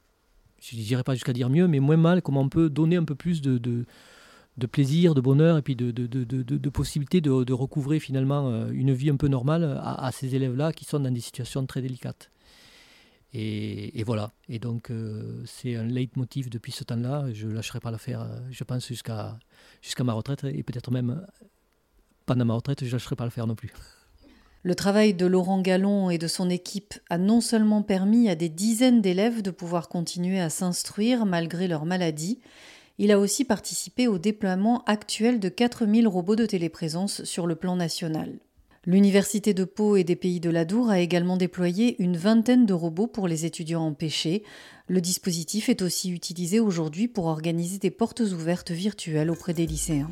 Je 0.61 0.77
ne 0.77 0.83
dirais 0.83 1.05
pas 1.05 1.15
jusqu'à 1.15 1.33
dire 1.33 1.49
mieux, 1.51 1.69
mais 1.69 1.79
moins 1.79 1.97
mal. 1.97 2.21
Comment 2.21 2.41
on 2.41 2.49
peut 2.49 2.69
donner 2.69 2.97
un 2.97 3.05
peu 3.05 3.15
plus 3.15 3.41
de, 3.41 3.59
de, 3.59 4.67
plaisir, 4.67 5.15
de 5.15 5.21
bonheur 5.21 5.57
et 5.57 5.63
puis 5.63 5.77
de, 5.77 5.93
de 5.93 6.69
possibilité 6.69 7.21
de, 7.21 7.53
recouvrer 7.53 8.01
finalement 8.01 8.67
une 8.71 8.93
vie 8.93 9.09
un 9.09 9.17
peu 9.17 9.29
normale 9.29 9.81
à 9.81 10.11
ces 10.13 10.35
élèves-là 10.35 10.73
qui 10.73 10.85
sont 10.85 10.99
dans 10.99 11.13
des 11.13 11.21
situations 11.21 11.65
très 11.65 11.81
délicates. 11.81 12.33
Et, 13.35 14.03
voilà. 14.05 14.33
Et 14.49 14.59
donc, 14.59 14.91
euh, 14.91 15.43
c'est 15.47 15.77
un 15.77 15.85
leitmotiv 15.85 16.49
depuis 16.49 16.73
ce 16.73 16.85
temps-là. 16.85 17.27
Je 17.33 17.47
ne 17.47 17.53
lâcherai 17.53 17.81
pas 17.81 17.91
l'affaire, 17.91 18.23
euh, 18.23 18.41
je 18.51 18.65
pense, 18.65 18.87
jusqu'à 18.87 19.39
jusqu'à 19.83 20.05
ma 20.05 20.15
retraite. 20.15 20.45
Et 20.45 20.63
peut-être 20.63 20.91
même 20.91 21.27
pendant 22.27 22.45
ma 22.45 22.55
retraite, 22.55 22.81
je 22.81 22.87
ne 22.87 22.93
lâcherai 22.93 23.17
pas 23.17 23.25
le 23.25 23.31
faire 23.31 23.47
non 23.47 23.55
plus. 23.55 23.73
Le 24.63 24.75
travail 24.75 25.15
de 25.15 25.25
Laurent 25.25 25.61
Gallon 25.61 26.11
et 26.11 26.19
de 26.19 26.27
son 26.27 26.51
équipe 26.51 26.95
a 27.11 27.17
non 27.17 27.41
seulement 27.41 27.83
permis 27.83 28.29
à 28.29 28.35
des 28.35 28.49
dizaines 28.49 29.01
d'élèves 29.01 29.41
de 29.41 29.51
pouvoir 29.51 29.89
continuer 29.89 30.41
à 30.41 30.51
s'instruire 30.51 31.27
malgré 31.27 31.69
leur 31.69 31.85
maladie, 31.85 32.41
il 32.99 33.13
a 33.13 33.21
aussi 33.21 33.45
participé 33.45 34.09
au 34.09 34.19
déploiement 34.19 34.83
actuel 34.85 35.39
de 35.39 35.49
4000 35.49 36.09
robots 36.09 36.35
de 36.35 36.47
téléprésence 36.47 37.23
sur 37.23 37.47
le 37.47 37.55
plan 37.55 37.77
national. 37.77 38.41
L'Université 38.89 39.53
de 39.53 39.65
Pau 39.65 39.97
et 39.97 40.03
des 40.03 40.17
Pays 40.17 40.41
de 40.41 40.49
l'Adour 40.49 40.89
a 40.89 40.99
également 40.99 41.37
déployé 41.37 42.03
une 42.03 42.17
vingtaine 42.17 42.65
de 42.65 42.73
robots 42.73 43.07
pour 43.07 43.29
les 43.29 43.45
étudiants 43.45 43.83
empêchés. 43.83 44.43
Le 44.87 45.03
dispositif 45.03 45.69
est 45.69 45.83
aussi 45.83 46.11
utilisé 46.11 46.59
aujourd'hui 46.59 47.07
pour 47.07 47.27
organiser 47.27 47.77
des 47.77 47.91
portes 47.91 48.21
ouvertes 48.21 48.71
virtuelles 48.71 49.31
auprès 49.31 49.53
des 49.53 49.67
lycéens. 49.67 50.09